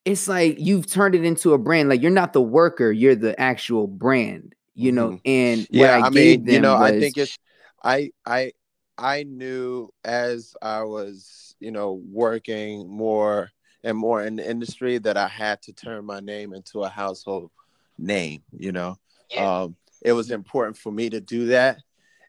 it's 0.05 0.27
like 0.27 0.57
you've 0.59 0.87
turned 0.87 1.15
it 1.15 1.25
into 1.25 1.53
a 1.53 1.57
brand. 1.57 1.89
Like 1.89 2.01
you're 2.01 2.11
not 2.11 2.33
the 2.33 2.41
worker, 2.41 2.91
you're 2.91 3.15
the 3.15 3.39
actual 3.39 3.87
brand. 3.87 4.53
You 4.77 4.91
know, 4.91 5.11
Mhm. 5.11 5.21
and 5.25 5.67
yeah 5.69 5.95
I, 5.95 6.07
i, 6.07 6.09
mean 6.09 6.45
you 6.47 6.59
know 6.59 6.75
i 6.75 6.99
think 6.99 7.17
it's 7.17 7.37
i 7.81 8.11
i 8.25 8.51
i 8.97 9.23
knew 9.23 9.89
as 10.03 10.53
i 10.61 10.83
was 10.83 11.55
you 11.61 11.71
know 11.71 12.01
working 12.11 12.89
more 12.89 13.51
and 13.85 13.97
more 13.97 14.21
in 14.23 14.35
the 14.35 14.49
industry 14.49 14.97
that 14.97 15.15
i 15.15 15.29
had 15.29 15.61
to 15.61 15.71
turn 15.73 16.03
my 16.03 16.19
name 16.19 16.53
into 16.53 16.83
a 16.83 16.89
household 16.89 17.51
name 17.97 18.43
you 18.51 18.73
know 18.73 18.97
Yeah. 19.31 19.61
um 19.61 19.77
it 20.01 20.11
was 20.11 20.29
important 20.29 20.77
for 20.77 20.91
me 20.91 21.09
to 21.09 21.21
do 21.21 21.47
that 21.47 21.79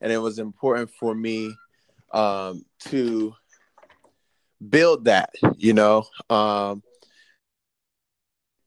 and 0.01 0.13
it 0.13 0.19
was 0.19 0.39
important 0.39 0.89
for 0.91 1.15
me 1.15 1.53
um 2.13 2.65
to 2.79 3.35
build 4.69 5.05
that 5.05 5.31
you 5.57 5.73
know? 5.73 6.05
Um 6.31 6.83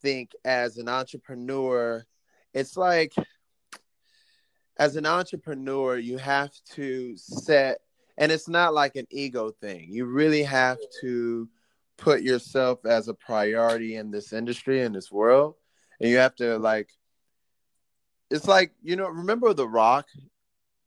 think 0.01 0.31
as 0.45 0.77
an 0.77 0.87
entrepreneur 0.87 2.05
it's 2.53 2.77
like 2.77 3.13
as 4.77 4.95
an 4.95 5.05
entrepreneur 5.05 5.97
you 5.97 6.17
have 6.17 6.51
to 6.73 7.15
set 7.17 7.81
and 8.17 8.31
it's 8.31 8.47
not 8.47 8.73
like 8.73 8.95
an 8.97 9.07
ego 9.09 9.49
thing. 9.49 9.87
You 9.89 10.05
really 10.05 10.43
have 10.43 10.77
to 11.01 11.49
put 11.97 12.21
yourself 12.21 12.85
as 12.85 13.07
a 13.07 13.13
priority 13.13 13.95
in 13.95 14.11
this 14.11 14.33
industry 14.33 14.81
in 14.81 14.91
this 14.93 15.11
world. 15.11 15.55
And 15.99 16.09
you 16.09 16.17
have 16.17 16.35
to 16.35 16.57
like 16.59 16.89
it's 18.29 18.47
like 18.47 18.71
you 18.81 18.95
know 18.95 19.07
remember 19.07 19.53
the 19.53 19.67
rock? 19.67 20.07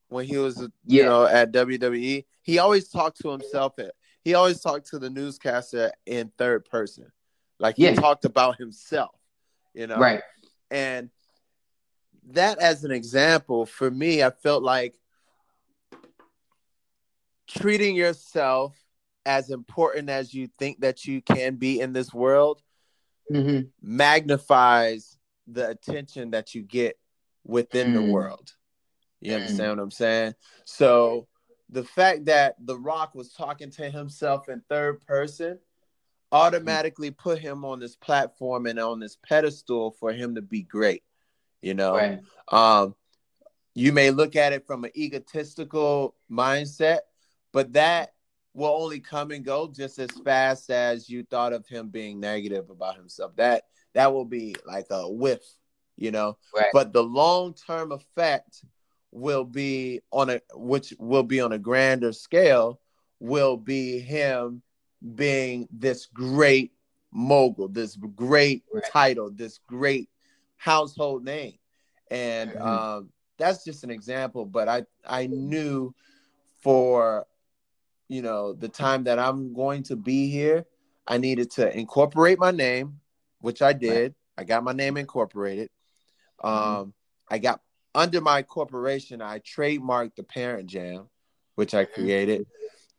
When 0.09 0.27
he 0.27 0.37
was 0.39 0.59
you 0.59 0.69
Yeah. 0.85 1.05
know 1.05 1.25
at 1.25 1.53
wwe 1.53 2.25
he 2.43 2.59
always 2.59 2.89
talked 2.89 3.21
to 3.23 3.31
himself 3.31 3.79
at, 3.79 3.93
he 4.25 4.35
always 4.35 4.61
talked 4.61 4.89
to 4.89 4.99
the 4.99 5.11
newscaster 5.11 5.93
in 6.07 6.31
third 6.39 6.65
person 6.65 7.11
like 7.59 7.77
he 7.77 7.85
Yeah. 7.85 7.95
talked 7.95 8.25
about 8.25 8.57
himself 8.59 9.15
you 9.75 9.87
know 9.87 9.99
right. 9.99 10.23
and 10.71 11.11
that 12.29 12.61
as 12.61 12.85
an 12.85 12.93
example, 12.93 13.67
for 13.67 13.91
me, 13.91 14.23
I 14.23 14.31
felt 14.31 14.63
like 14.63 14.95
treating 17.49 17.97
yourself 17.97 18.77
as 19.27 19.51
important 19.51 20.09
as 20.09 20.33
you 20.33 20.49
think 20.59 20.81
that 20.81 21.05
you 21.05 21.21
can 21.21 21.57
be 21.57 21.81
in 21.81 21.93
this 21.93 22.13
world 22.15 22.63
Mhm. 23.31 23.71
magnifies 23.81 25.19
the 25.47 25.69
attention 25.69 26.31
that 26.31 26.55
you 26.55 26.63
get 26.63 26.99
within 27.45 27.93
the 27.93 28.01
Mm. 28.01 28.11
world. 28.11 28.55
You 29.21 29.33
Mm. 29.33 29.37
understand 29.37 29.71
what 29.77 29.83
I'm 29.83 29.91
saying? 29.91 30.35
So 30.65 31.27
the 31.73 31.83
fact 31.83 32.27
that 32.27 32.55
The 32.61 32.79
Rock 32.79 33.15
was 33.15 33.33
talking 33.33 33.71
to 33.73 33.91
himself 33.91 34.49
in 34.49 34.63
third 34.69 35.01
person 35.07 35.59
automatically 36.31 37.11
put 37.11 37.39
him 37.39 37.65
on 37.65 37.81
this 37.81 37.97
platform 37.97 38.67
and 38.67 38.79
on 38.79 39.01
this 39.01 39.17
pedestal 39.27 39.91
for 39.99 40.13
him 40.13 40.35
to 40.35 40.43
be 40.43 40.63
great. 40.63 41.03
You 41.63 41.75
know, 41.75 41.95
Right. 41.95 42.21
um, 42.49 42.95
you 43.75 43.93
may 43.93 44.11
look 44.11 44.37
at 44.37 44.53
it 44.53 44.67
from 44.67 44.85
an 44.85 44.91
egotistical 44.95 46.15
mindset, 46.31 47.01
but 47.53 47.73
that 47.73 48.15
will 48.55 48.83
only 48.83 49.01
come 49.01 49.31
and 49.31 49.45
go 49.45 49.69
just 49.69 49.99
as 49.99 50.11
fast 50.25 50.71
as 50.71 51.09
you 51.09 51.23
thought 51.23 51.55
of 51.55 51.67
him 51.67 51.89
being 51.89 52.21
negative 52.21 52.69
about 52.69 52.97
himself. 52.97 53.35
That 53.37 53.65
that 53.95 54.13
will 54.13 54.25
be 54.27 54.57
like 54.67 54.87
a 54.91 55.11
whiff, 55.11 55.43
you 55.97 56.11
know. 56.11 56.37
Right. 56.55 56.67
But 56.73 56.93
the 56.93 57.03
long 57.03 57.55
term 57.55 57.93
effect 57.93 58.63
will 59.13 59.45
be 59.45 60.01
on 60.11 60.31
a 60.31 60.41
which 60.55 60.95
will 60.99 61.23
be 61.23 61.41
on 61.41 61.53
a 61.53 61.59
grander 61.59 62.13
scale, 62.13 62.81
will 63.21 63.57
be 63.57 64.01
him 64.01 64.63
being 65.15 65.69
this 65.71 66.07
great 66.07 66.73
mogul, 67.13 67.69
this 67.69 67.97
great 67.97 68.65
Right. 68.73 68.85
title, 68.91 69.31
this 69.31 69.59
great 69.67 70.09
household 70.57 71.25
name. 71.25 71.59
And 72.11 72.53
Mhm. 72.53 72.63
um, 72.63 73.13
that's 73.37 73.65
just 73.65 73.85
an 73.85 73.91
example, 73.91 74.45
but 74.47 74.69
I 74.69 74.87
I 75.05 75.27
knew 75.27 75.95
for 76.61 77.27
you 78.09 78.23
know 78.23 78.53
the 78.53 78.69
time 78.69 79.05
that 79.05 79.19
I'm 79.19 79.53
going 79.53 79.83
to 79.85 79.97
be 79.97 80.31
here, 80.31 80.67
I 81.07 81.19
needed 81.19 81.51
to 81.53 81.77
incorporate 81.77 82.39
my 82.39 82.51
name, 82.51 83.01
which 83.41 83.61
I 83.63 83.73
did. 83.73 84.15
I 84.39 84.45
got 84.45 84.65
my 84.65 84.73
name 84.73 84.97
incorporated. 84.97 85.71
Um, 86.43 86.95
I 87.29 87.39
got 87.39 87.61
under 87.95 88.21
my 88.21 88.43
corporation, 88.43 89.21
I 89.21 89.41
trademarked 89.41 90.17
the 90.17 90.23
Parent 90.23 90.67
Jam, 90.67 91.09
which 91.57 91.75
I 91.75 91.85
created, 91.85 92.47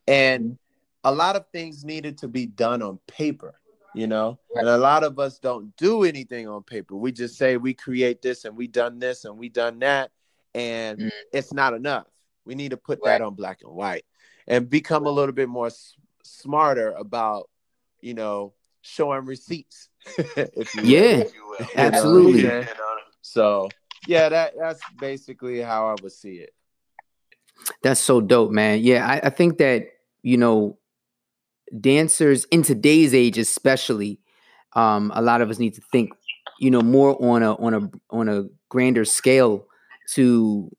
and 0.08 0.58
a 1.04 1.14
lot 1.14 1.36
of 1.36 1.46
things 1.52 1.84
needed 1.84 2.18
to 2.20 2.28
be 2.28 2.46
done 2.46 2.82
on 2.82 3.00
paper, 3.08 3.56
you 3.96 4.08
know. 4.08 4.40
And 4.56 4.68
a 4.68 4.78
lot 4.78 5.04
of 5.04 5.20
us 5.20 5.40
don't 5.40 5.76
do 5.78 6.04
anything 6.04 6.48
on 6.48 6.64
paper. 6.64 6.96
We 6.96 7.12
just 7.12 7.38
say 7.38 7.58
we 7.58 7.74
create 7.74 8.22
this 8.22 8.46
and 8.46 8.56
we 8.56 8.68
done 8.68 9.00
this 9.00 9.26
and 9.26 9.38
we 9.38 9.50
done 9.50 9.80
that, 9.80 10.12
and 10.54 11.00
Mm. 11.00 11.12
it's 11.32 11.52
not 11.54 11.74
enough. 11.74 12.08
We 12.46 12.56
need 12.56 12.70
to 12.72 12.78
put 12.78 13.00
Right. 13.04 13.18
that 13.18 13.22
on 13.24 13.36
black 13.36 13.62
and 13.64 13.72
white 13.74 14.06
and 14.48 14.70
become 14.70 15.06
a 15.06 15.12
little 15.12 15.34
bit 15.34 15.50
more 15.50 15.68
s- 15.68 15.96
smarter 16.24 16.92
about, 16.92 17.50
you 18.02 18.14
know, 18.14 18.54
showing 18.82 19.26
receipts. 19.26 19.90
if 20.36 20.76
you 20.76 20.82
will. 20.84 20.90
Yeah. 20.90 21.00
If 21.00 21.34
you 21.34 21.48
will. 21.48 21.58
You 21.60 21.66
know, 21.66 21.84
Absolutely. 21.88 22.44
yeah. 22.44 22.60
You 22.60 22.66
know, 22.66 22.98
So 23.22 23.70
yeah, 24.08 24.30
that 24.30 24.54
that's 24.58 24.82
basically 25.00 25.62
how 25.62 25.88
I 25.88 25.96
would 26.02 26.12
see 26.12 26.36
it. 26.36 26.54
That's 27.82 28.00
so 28.00 28.20
dope, 28.22 28.52
man. 28.52 28.80
Yeah, 28.82 29.08
I, 29.08 29.28
I 29.28 29.30
think 29.30 29.58
that 29.60 29.88
you 30.22 30.38
know, 30.38 30.78
dancers 31.80 32.46
in 32.46 32.64
today's 32.64 33.14
age, 33.14 33.38
especially, 33.38 34.20
um, 34.74 35.12
a 35.16 35.22
lot 35.22 35.42
of 35.42 35.50
us 35.50 35.60
need 35.60 35.74
to 35.76 35.82
think, 35.92 36.12
you 36.60 36.72
know, 36.72 36.82
more 36.82 37.18
on 37.24 37.44
a 37.44 37.54
on 37.56 37.74
a 37.74 37.92
on 38.10 38.30
a 38.30 38.46
grander 38.70 39.06
scale 39.06 39.68
to 40.12 40.72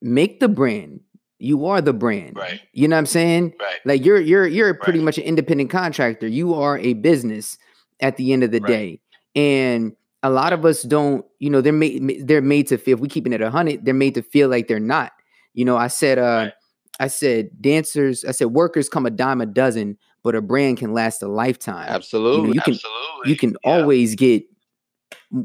make 0.00 0.40
the 0.40 0.48
brand. 0.48 1.00
You 1.38 1.66
are 1.66 1.80
the 1.80 1.92
brand. 1.94 2.36
Right. 2.36 2.60
You 2.72 2.86
know 2.88 2.96
what 2.96 3.00
I'm 3.00 3.06
saying? 3.06 3.54
Right. 3.60 3.80
Like 3.84 4.04
you're 4.04 4.20
you're 4.20 4.46
you're 4.46 4.74
pretty 4.74 4.98
Right. 4.98 5.04
much 5.06 5.18
an 5.18 5.24
independent 5.24 5.70
contractor. 5.70 6.26
You 6.26 6.54
are 6.54 6.78
a 6.78 6.92
business 6.94 7.56
at 8.00 8.16
the 8.16 8.32
end 8.32 8.42
of 8.44 8.50
the 8.50 8.60
Right. 8.60 8.68
day. 8.68 9.00
And 9.34 9.96
a 10.22 10.30
lot 10.30 10.52
of 10.52 10.64
us 10.66 10.82
don't, 10.82 11.24
you 11.38 11.48
know, 11.50 11.60
they're 11.60 11.72
made 11.72 12.26
they're 12.26 12.42
made 12.42 12.66
to 12.68 12.76
feel 12.78 12.94
if 12.94 13.00
we 13.00 13.08
keeping 13.08 13.32
it 13.32 13.40
a 13.40 13.50
hundred, 13.50 13.84
they're 13.84 13.94
made 13.94 14.14
to 14.14 14.22
feel 14.22 14.48
like 14.48 14.68
they're 14.68 14.78
not. 14.80 15.12
You 15.54 15.64
know, 15.64 15.76
I 15.76 15.88
said 15.88 16.18
uh 16.18 16.22
Right. 16.22 16.52
I 16.98 17.06
said 17.08 17.50
dancers, 17.62 18.24
I 18.26 18.32
said 18.32 18.48
workers 18.48 18.88
come 18.90 19.06
a 19.06 19.10
dime 19.10 19.40
a 19.40 19.46
dozen, 19.46 19.96
but 20.22 20.34
a 20.34 20.42
brand 20.42 20.76
can 20.76 20.92
last 20.92 21.22
a 21.22 21.28
lifetime. 21.28 21.88
Absolutely. 21.88 22.48
you 22.54 22.60
can- 22.60 22.74
Absolutely. 22.74 23.30
You 23.30 23.36
can 23.36 23.50
Yeah. 23.64 23.70
always 23.72 24.14
get 24.14 24.44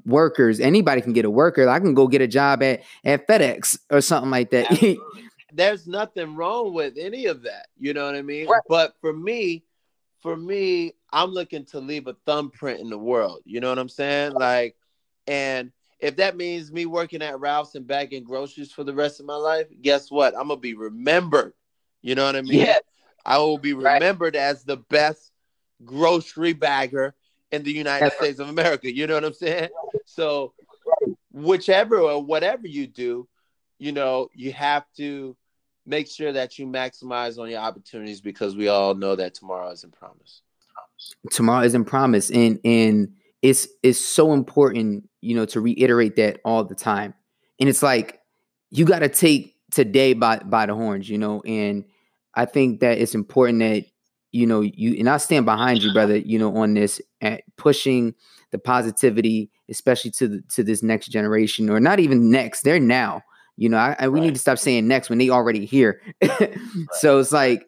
workers. 0.06 0.60
Anybody 0.60 1.02
can 1.02 1.14
get 1.14 1.26
a 1.26 1.30
worker. 1.30 1.68
I 1.70 1.80
can 1.80 1.94
go 1.94 2.08
get 2.08 2.22
a 2.22 2.28
job 2.28 2.62
at 2.64 2.84
at 3.04 3.28
FedEx 3.28 3.78
or 3.90 4.02
something 4.02 4.32
like 4.32 4.50
that. 4.52 4.68
There's 5.54 5.88
nothing 5.88 6.36
wrong 6.36 6.74
with 6.74 6.96
any 7.00 7.28
of 7.28 7.44
that. 7.44 7.68
You 7.80 7.94
know 7.94 8.06
what 8.06 8.16
I 8.16 8.22
mean? 8.22 8.48
Right. 8.48 8.62
But 8.68 8.96
for 9.00 9.14
me, 9.14 9.64
for 10.20 10.36
me, 10.36 10.94
I'm 11.16 11.32
looking 11.32 11.64
to 11.68 11.80
leave 11.80 12.08
a 12.08 12.14
thumbprint 12.26 12.82
in 12.82 12.90
the 12.90 12.98
world. 12.98 13.40
You 13.46 13.62
know 13.62 13.70
what 13.70 13.80
I'm 13.80 13.88
saying? 13.88 14.34
Like, 14.34 14.76
and 15.28 15.72
if 16.02 16.18
that 16.18 16.36
means 16.36 16.74
me 16.74 16.86
working 16.86 17.22
at 17.22 17.40
Ralph's 17.40 17.74
and 17.76 17.88
bagging 17.88 18.26
groceries 18.26 18.74
for 18.74 18.84
the 18.84 18.94
rest 18.94 19.22
of 19.22 19.26
my 19.26 19.38
life, 19.38 19.68
guess 19.82 20.12
what? 20.12 20.38
I'm 20.38 20.50
gonna 20.50 20.60
be 20.60 20.74
remembered. 20.74 21.54
You 22.02 22.16
know 22.16 22.26
what 22.26 22.36
I 22.36 22.42
mean? 22.42 22.60
Yeah. 22.60 22.80
I 23.26 23.38
will 23.38 23.58
be 23.58 23.72
Right. 23.72 23.94
remembered 23.94 24.36
as 24.36 24.66
the 24.66 24.76
best 24.76 25.32
grocery 25.86 26.52
bagger 26.52 27.16
in 27.50 27.64
the 27.64 27.72
United 27.72 28.04
right. 28.04 28.14
States 28.14 28.40
of 28.40 28.50
America. 28.50 28.94
You 28.94 29.08
know 29.08 29.14
what 29.14 29.24
I'm 29.24 29.34
saying? 29.34 29.70
So, 30.06 30.54
whichever 31.32 31.98
or 31.98 32.22
whatever 32.22 32.68
you 32.68 32.88
do, 32.88 33.26
you 33.80 33.94
know, 33.94 34.30
you 34.34 34.52
have 34.52 34.86
to 34.98 35.38
make 35.86 36.10
sure 36.10 36.34
that 36.34 36.60
you 36.60 36.68
maximize 36.68 37.40
on 37.40 37.50
your 37.50 37.60
opportunities 37.60 38.20
because 38.20 38.58
we 38.58 38.68
all 38.68 38.96
know 38.96 39.16
that 39.16 39.34
tomorrow 39.34 39.72
isn't 39.72 39.98
promised. 39.98 40.42
Tomorrow 41.32 41.66
isn't 41.66 41.86
promised 41.86 42.32
and 42.32 42.60
and 42.64 43.10
it's 43.42 43.68
it's 43.84 44.00
so 44.00 44.34
important, 44.34 45.08
you 45.22 45.36
know, 45.36 45.46
to 45.46 45.62
reiterate 45.62 46.16
that 46.16 46.40
all 46.44 46.64
the 46.64 46.76
time. 46.76 47.14
And 47.60 47.70
it's 47.70 47.84
like 47.84 48.20
you 48.72 48.86
got 48.86 49.00
to 49.00 49.10
take 49.10 49.56
today 49.72 50.14
by 50.14 50.40
by 50.40 50.66
the 50.66 50.74
horns, 50.74 51.10
you 51.10 51.18
know, 51.18 51.42
and 51.42 51.86
I 52.34 52.46
think 52.46 52.80
that 52.80 52.98
it's 52.98 53.16
important 53.16 53.60
that 53.60 53.86
you 54.32 54.48
know 54.48 54.62
you 54.62 54.96
and 54.98 55.10
I 55.10 55.18
stand 55.18 55.46
behind 55.46 55.84
you, 55.84 55.94
brother, 55.94 56.18
you 56.18 56.40
know, 56.40 56.56
on 56.58 56.74
this 56.74 57.02
at 57.22 57.44
pushing 57.58 58.16
the 58.52 58.58
positivity, 58.58 59.52
especially 59.70 60.12
to 60.12 60.28
the, 60.28 60.42
to 60.54 60.64
this 60.64 60.82
next 60.82 61.08
generation, 61.08 61.70
or 61.70 61.80
not 61.80 62.00
even 62.00 62.32
next, 62.32 62.62
they're 62.62 62.80
now. 62.80 63.22
You 63.58 63.70
know, 63.70 63.78
I, 63.78 63.96
I 64.00 64.08
we 64.08 64.20
right. 64.20 64.26
need 64.26 64.34
to 64.34 64.40
stop 64.40 64.58
saying 64.58 64.88
next 64.88 65.10
when 65.10 65.18
they 65.18 65.30
already 65.30 65.66
here. 65.66 66.02
right. 66.22 66.58
So 66.94 67.20
it's 67.20 67.32
like 67.32 67.68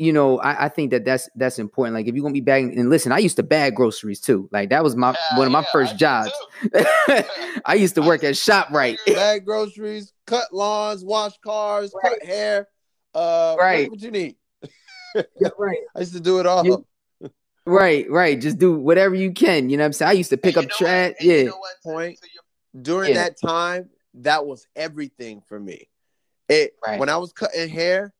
you 0.00 0.14
know, 0.14 0.38
I, 0.38 0.64
I, 0.64 0.68
think 0.70 0.92
that 0.92 1.04
that's 1.04 1.28
that's 1.34 1.58
important. 1.58 1.94
Like 1.94 2.06
if 2.08 2.14
you're 2.14 2.22
gonna 2.22 2.32
be 2.32 2.40
bagging, 2.40 2.78
and 2.78 2.88
listen, 2.88 3.12
I 3.12 3.18
used 3.18 3.36
to 3.36 3.42
bag 3.42 3.76
groceries 3.76 4.18
too. 4.18 4.48
Like 4.50 4.70
that 4.70 4.82
was 4.82 4.96
my 4.96 5.10
yeah, 5.10 5.36
one 5.38 5.46
of 5.46 5.52
my 5.52 5.60
yeah, 5.60 5.66
first 5.70 5.92
I 5.92 5.96
jobs. 5.96 6.32
I 7.66 7.74
used 7.74 7.96
to 7.96 8.02
work 8.02 8.24
at 8.24 8.32
Shoprite. 8.32 8.96
Bag 9.06 9.44
groceries, 9.44 10.14
cut 10.26 10.54
lawns, 10.54 11.04
wash 11.04 11.36
cars, 11.44 11.92
right. 12.02 12.18
cut 12.18 12.26
hair. 12.26 12.68
Uh, 13.14 13.56
right. 13.58 13.90
What 13.90 14.00
you 14.00 14.10
need? 14.10 14.36
right. 15.14 15.78
I 15.94 16.00
used 16.00 16.14
to 16.14 16.20
do 16.20 16.40
it 16.40 16.46
all. 16.46 16.64
You, 16.64 16.86
right, 17.66 18.10
right. 18.10 18.40
Just 18.40 18.56
do 18.56 18.78
whatever 18.78 19.14
you 19.14 19.32
can. 19.32 19.68
You 19.68 19.76
know 19.76 19.82
what 19.82 19.88
I'm 19.88 19.92
saying? 19.92 20.08
I 20.08 20.12
used 20.12 20.30
to 20.30 20.38
pick 20.38 20.56
up 20.56 20.66
trash. 20.70 21.16
Yeah. 21.20 21.34
You 21.34 21.44
know 21.44 21.60
Point. 21.84 22.18
During 22.80 23.10
yeah. 23.10 23.24
that 23.24 23.38
time, 23.38 23.90
that 24.14 24.46
was 24.46 24.66
everything 24.74 25.42
for 25.46 25.60
me. 25.60 25.88
It 26.48 26.72
right. 26.86 26.98
when 26.98 27.10
I 27.10 27.18
was 27.18 27.34
cutting 27.34 27.68
hair 27.68 28.14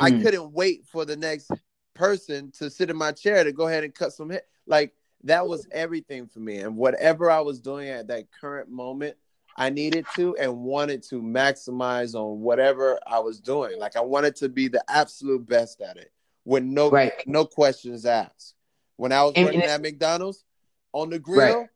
I 0.00 0.10
mm. 0.10 0.22
couldn't 0.22 0.52
wait 0.52 0.86
for 0.86 1.04
the 1.04 1.16
next 1.16 1.50
person 1.94 2.50
to 2.52 2.70
sit 2.70 2.90
in 2.90 2.96
my 2.96 3.12
chair 3.12 3.44
to 3.44 3.52
go 3.52 3.68
ahead 3.68 3.84
and 3.84 3.94
cut 3.94 4.12
some 4.12 4.30
hair. 4.30 4.42
Like 4.66 4.94
that 5.24 5.46
was 5.46 5.66
everything 5.70 6.26
for 6.26 6.40
me. 6.40 6.58
And 6.58 6.76
whatever 6.76 7.30
I 7.30 7.40
was 7.40 7.60
doing 7.60 7.88
at 7.88 8.08
that 8.08 8.26
current 8.40 8.70
moment, 8.70 9.16
I 9.56 9.70
needed 9.70 10.06
to 10.16 10.36
and 10.36 10.58
wanted 10.58 11.02
to 11.04 11.20
maximize 11.20 12.14
on 12.14 12.40
whatever 12.40 12.98
I 13.06 13.18
was 13.18 13.40
doing. 13.40 13.78
Like 13.78 13.96
I 13.96 14.00
wanted 14.00 14.36
to 14.36 14.48
be 14.48 14.68
the 14.68 14.82
absolute 14.88 15.46
best 15.46 15.80
at 15.80 15.96
it 15.96 16.10
with 16.44 16.64
no 16.64 16.90
right. 16.90 17.12
no 17.26 17.44
questions 17.44 18.06
asked. 18.06 18.54
When 18.96 19.12
I 19.12 19.24
was 19.24 19.34
and, 19.36 19.46
working 19.46 19.62
and, 19.62 19.70
at 19.70 19.82
McDonald's 19.82 20.44
on 20.92 21.10
the 21.10 21.18
grill, 21.18 21.60
right. 21.60 21.68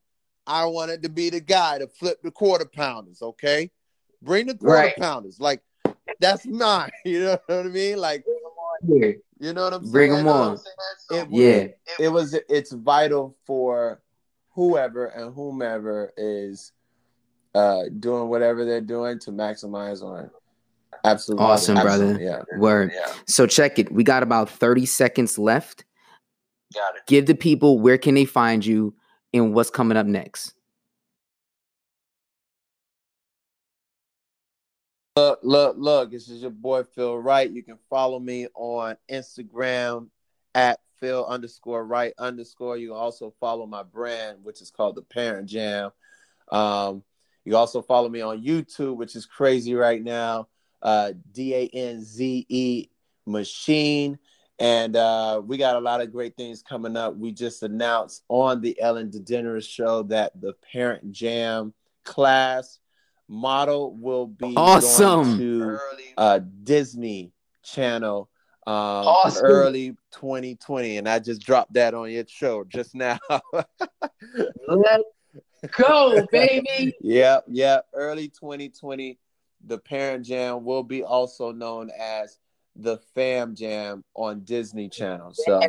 I 0.47 0.65
wanted 0.67 1.03
to 1.03 1.09
be 1.09 1.31
the 1.31 1.41
guy 1.41 1.79
to 1.79 1.89
flip 1.89 2.23
the 2.23 2.31
quarter 2.31 2.67
pounders, 2.67 3.21
okay? 3.21 3.71
Bring 4.23 4.47
the 4.47 4.55
quarter 4.55 4.75
right. 4.75 4.97
pounders. 4.97 5.41
Like 5.41 5.63
that's 6.21 6.47
not. 6.47 6.91
You 7.05 7.21
know 7.21 7.39
what 7.47 7.67
I 7.67 7.69
mean? 7.69 7.99
Like, 7.99 8.25
you 8.87 9.53
know 9.53 9.65
what 9.65 9.73
I'm 9.75 9.83
saying? 9.83 9.93
Bring 9.93 10.13
them 10.13 10.29
on. 10.29 10.59
It, 11.11 11.29
yeah, 11.31 11.67
it 11.99 12.09
was. 12.09 12.37
It's 12.49 12.73
vital 12.73 13.37
for 13.47 14.01
whoever 14.55 15.07
and 15.07 15.35
whomever 15.35 16.13
is 16.17 16.73
uh, 17.55 17.85
doing 18.01 18.29
whatever 18.29 18.65
they're 18.65 18.81
doing 18.81 19.19
to 19.21 19.31
maximize 19.31 20.03
on. 20.03 20.31
Absolutely 21.05 21.47
awesome, 21.47 21.77
Absolutely. 21.77 22.25
brother. 22.25 22.45
Yeah, 22.51 22.59
word. 22.59 22.93
Yeah. 22.95 23.13
So 23.27 23.47
check 23.47 23.79
it. 23.79 23.93
We 23.93 24.03
got 24.03 24.23
about 24.23 24.51
thirty 24.51 24.87
seconds 24.87 25.39
left. 25.39 25.85
Got 26.75 26.97
it. 26.97 27.03
Give 27.07 27.27
the 27.27 27.35
people 27.35 27.79
where 27.79 27.99
can 27.99 28.15
they 28.15 28.25
find 28.25 28.67
you 28.67 28.95
and 29.33 29.55
what's 29.55 29.71
coming 29.71 29.97
up 29.97 30.07
next. 30.07 30.56
Look, 35.17 35.41
look, 35.43 35.77
look. 35.79 36.11
This 36.11 36.29
is 36.29 36.43
your 36.43 36.51
boy 36.51 36.83
Phil 36.83 37.17
Wright. 37.17 37.51
You 37.51 37.63
can 37.63 37.79
follow 37.89 38.19
me 38.19 38.49
on 38.55 38.99
Instagram 39.11 40.09
at 40.55 40.79
Phil 41.01 41.25
underscore 41.25 41.87
Wright 41.87 42.13
underscore. 42.19 42.77
You 42.77 42.89
can 42.89 42.99
also 42.99 43.33
follow 43.41 43.65
my 43.65 43.83
brand, 43.83 44.41
which 44.43 44.61
is 44.61 44.71
called 44.71 44.95
the 44.95 45.01
Parent 45.01 45.49
Jam. 45.49 45.91
Um, 46.53 47.03
you 47.47 47.57
also 47.57 47.81
follow 47.81 48.11
me 48.11 48.21
on 48.21 48.45
YouTube, 48.45 48.97
which 48.97 49.17
is 49.17 49.25
crazy 49.25 49.75
right 49.75 50.05
now. 50.05 50.49
Uh, 50.83 51.13
D 51.33 51.55
A 51.55 51.67
N 51.73 52.05
Z 52.05 52.45
E 52.51 52.91
Machine. 53.25 54.19
And 54.59 54.97
uh, 54.97 55.41
we 55.43 55.57
got 55.57 55.77
a 55.77 55.81
lot 55.81 56.03
of 56.03 56.13
great 56.13 56.37
things 56.37 56.63
coming 56.63 56.95
up. 56.95 57.17
We 57.17 57.33
just 57.33 57.63
announced 57.63 58.23
on 58.29 58.61
the 58.61 58.79
Ellen 58.79 59.11
DeGeneres 59.11 59.67
show 59.67 60.03
that 60.05 60.39
the 60.39 60.53
Parent 60.71 61.11
Jam 61.11 61.73
class 62.05 62.81
model 63.29 63.95
will 63.97 64.27
be 64.27 64.55
awesome 64.57 65.39
to 65.39 65.79
uh, 66.17 66.41
Disney 66.63 67.33
Channel 67.63 68.29
um, 68.67 68.75
awesome. 68.75 69.47
early 69.47 69.91
2020, 70.13 70.99
and 70.99 71.09
I 71.09 71.21
just 71.21 71.43
dropped 71.43 71.75
that 71.75 71.95
on 71.95 72.11
your 72.11 72.25
show 72.27 72.65
just 72.65 72.97
now. 72.97 73.19
Let's 74.67 75.05
go, 75.71 76.27
baby. 76.33 76.93
yeah, 77.01 77.41
yeah. 77.47 77.81
Early 77.95 78.29
2020, 78.29 79.19
the 79.65 79.79
Parent 79.79 80.27
Jam 80.27 80.65
will 80.65 80.83
be 80.83 81.05
also 81.05 81.53
known 81.53 81.91
as 81.97 82.39
the 82.75 82.99
Fam 83.15 83.55
Jam 83.55 84.03
on 84.15 84.41
Disney 84.41 84.89
Channel. 84.89 85.33
So 85.33 85.61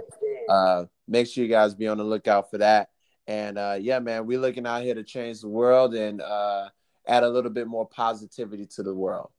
uh, 0.50 0.86
make 1.08 1.28
sure 1.28 1.43
you 1.43 1.50
guys 1.52 1.76
be 1.76 1.88
on 1.88 2.00
the 2.00 2.04
lookout 2.04 2.50
for 2.50 2.58
that. 2.58 2.89
And 3.28 3.60
uh, 3.60 3.78
yeah, 3.80 4.00
man, 4.00 4.26
we're 4.26 4.39
looking 4.39 4.65
out 4.65 4.82
here 4.82 4.96
to 4.96 5.04
change 5.04 5.41
the 5.41 5.50
world 5.50 5.93
and 5.93 6.20
uh, 6.20 6.70
add 7.08 7.24
a 7.24 7.30
little 7.30 7.52
bit 7.52 7.67
more 7.67 7.88
positivity 7.88 8.65
to 8.76 8.84
the 8.84 8.93
world. 8.93 9.30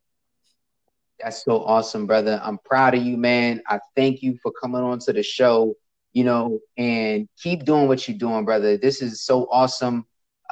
That's 1.20 1.44
so 1.44 1.64
awesome, 1.64 2.06
brother. 2.06 2.40
I'm 2.42 2.58
proud 2.58 2.94
of 2.94 3.02
you, 3.02 3.16
man. 3.16 3.60
I 3.66 3.80
thank 3.96 4.22
you 4.22 4.38
for 4.42 4.52
coming 4.52 4.82
on 4.82 5.00
to 5.00 5.12
the 5.12 5.22
show, 5.22 5.74
you 6.12 6.24
know, 6.24 6.60
and 6.76 7.28
keep 7.36 7.64
doing 7.64 7.88
what 7.88 8.06
you're 8.06 8.18
doing, 8.18 8.44
brother. 8.44 8.76
This 8.76 9.02
is 9.02 9.22
so 9.22 9.48
awesome. 9.50 10.06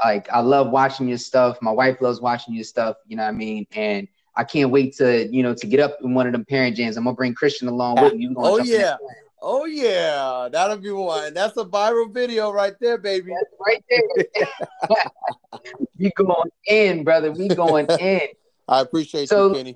Like, 0.05 0.29
I 0.31 0.41
love 0.41 0.71
watching 0.71 1.09
your 1.09 1.19
stuff. 1.19 1.57
My 1.63 1.71
wife 1.71 1.99
loves 2.01 2.21
watching 2.21 2.55
your 2.55 2.65
stuff, 2.65 2.97
you 3.07 3.17
know 3.17 3.23
what 3.23 3.31
I 3.31 3.33
mean? 3.33 3.67
And 3.73 4.09
I 4.35 4.45
can't 4.45 4.71
wait 4.71 4.97
to, 4.97 5.29
you 5.29 5.43
know, 5.43 5.55
to 5.55 5.67
get 5.67 5.81
up 5.81 5.97
in 6.03 6.15
one 6.15 6.27
of 6.27 6.33
them 6.33 6.45
parent 6.45 6.77
jams. 6.77 6.97
I'm 6.97 7.05
gonna 7.05 7.17
bring 7.17 7.35
Christian 7.35 7.69
along 7.69 8.01
with 8.01 8.15
me. 8.15 8.29
Oh 8.37 8.59
yeah. 8.59 8.97
Oh 9.41 9.67
yeah, 9.67 10.49
that'll 10.51 10.79
be 10.79 10.91
one. 10.91 11.35
That's 11.35 11.57
a 11.57 11.65
viral 11.65 12.13
video 12.13 12.51
right 12.51 12.75
there, 12.81 12.99
baby. 12.99 13.33
That's 13.33 13.55
right 13.65 13.85
there. 13.91 15.61
we 15.99 16.11
going 16.17 16.51
in, 16.67 17.05
brother. 17.05 17.33
We 17.33 17.49
going 17.49 17.87
in. 18.01 18.29
I 18.69 18.81
appreciate 18.81 19.29
so, 19.29 19.49
you, 19.49 19.55
Kenny. 19.55 19.75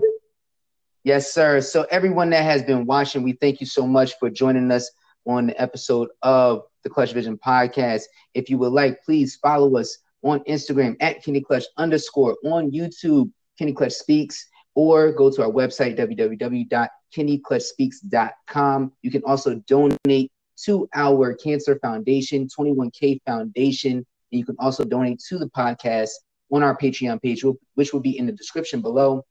Yes, 1.04 1.32
sir. 1.32 1.60
So 1.60 1.86
everyone 1.90 2.30
that 2.30 2.42
has 2.42 2.62
been 2.62 2.86
watching, 2.86 3.22
we 3.22 3.32
thank 3.32 3.60
you 3.60 3.66
so 3.66 3.86
much 3.86 4.18
for 4.18 4.30
joining 4.30 4.70
us 4.70 4.90
on 5.26 5.48
the 5.48 5.60
episode 5.60 6.08
of 6.22 6.62
the 6.82 6.90
Clutch 6.90 7.12
Vision 7.12 7.38
podcast. 7.38 8.02
If 8.34 8.50
you 8.50 8.58
would 8.58 8.72
like, 8.72 9.02
please 9.02 9.36
follow 9.36 9.76
us 9.76 9.98
on 10.22 10.40
Instagram 10.44 10.96
at 11.00 11.22
Kenny 11.22 11.40
Clutch 11.40 11.64
underscore 11.76 12.36
on 12.44 12.70
YouTube, 12.70 13.30
Kenny 13.58 13.72
Clutch 13.72 13.92
Speaks, 13.92 14.46
or 14.74 15.12
go 15.12 15.30
to 15.30 15.42
our 15.42 15.50
website, 15.50 15.98
www.kennyclutchspeaks.com. 15.98 18.92
You 19.02 19.10
can 19.10 19.22
also 19.24 19.56
donate 19.66 20.32
to 20.64 20.88
our 20.94 21.34
Cancer 21.34 21.78
Foundation, 21.80 22.48
21K 22.48 23.20
Foundation. 23.26 24.06
And 24.32 24.38
you 24.38 24.44
can 24.44 24.56
also 24.58 24.84
donate 24.84 25.20
to 25.28 25.38
the 25.38 25.48
podcast 25.50 26.10
on 26.52 26.62
our 26.62 26.76
Patreon 26.76 27.22
page, 27.22 27.44
which 27.74 27.92
will 27.92 28.00
be 28.00 28.18
in 28.18 28.26
the 28.26 28.32
description 28.32 28.80
below. 28.80 29.24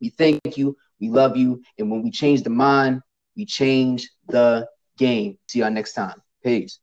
We 0.00 0.10
thank 0.10 0.56
you. 0.56 0.76
We 1.00 1.08
love 1.08 1.36
you. 1.36 1.62
And 1.78 1.90
when 1.90 2.02
we 2.02 2.10
change 2.10 2.42
the 2.42 2.50
mind, 2.50 3.00
we 3.36 3.46
change 3.46 4.10
the 4.28 4.68
game. 4.96 5.38
See 5.48 5.60
y'all 5.60 5.70
next 5.70 5.94
time. 5.94 6.20
Peace. 6.42 6.80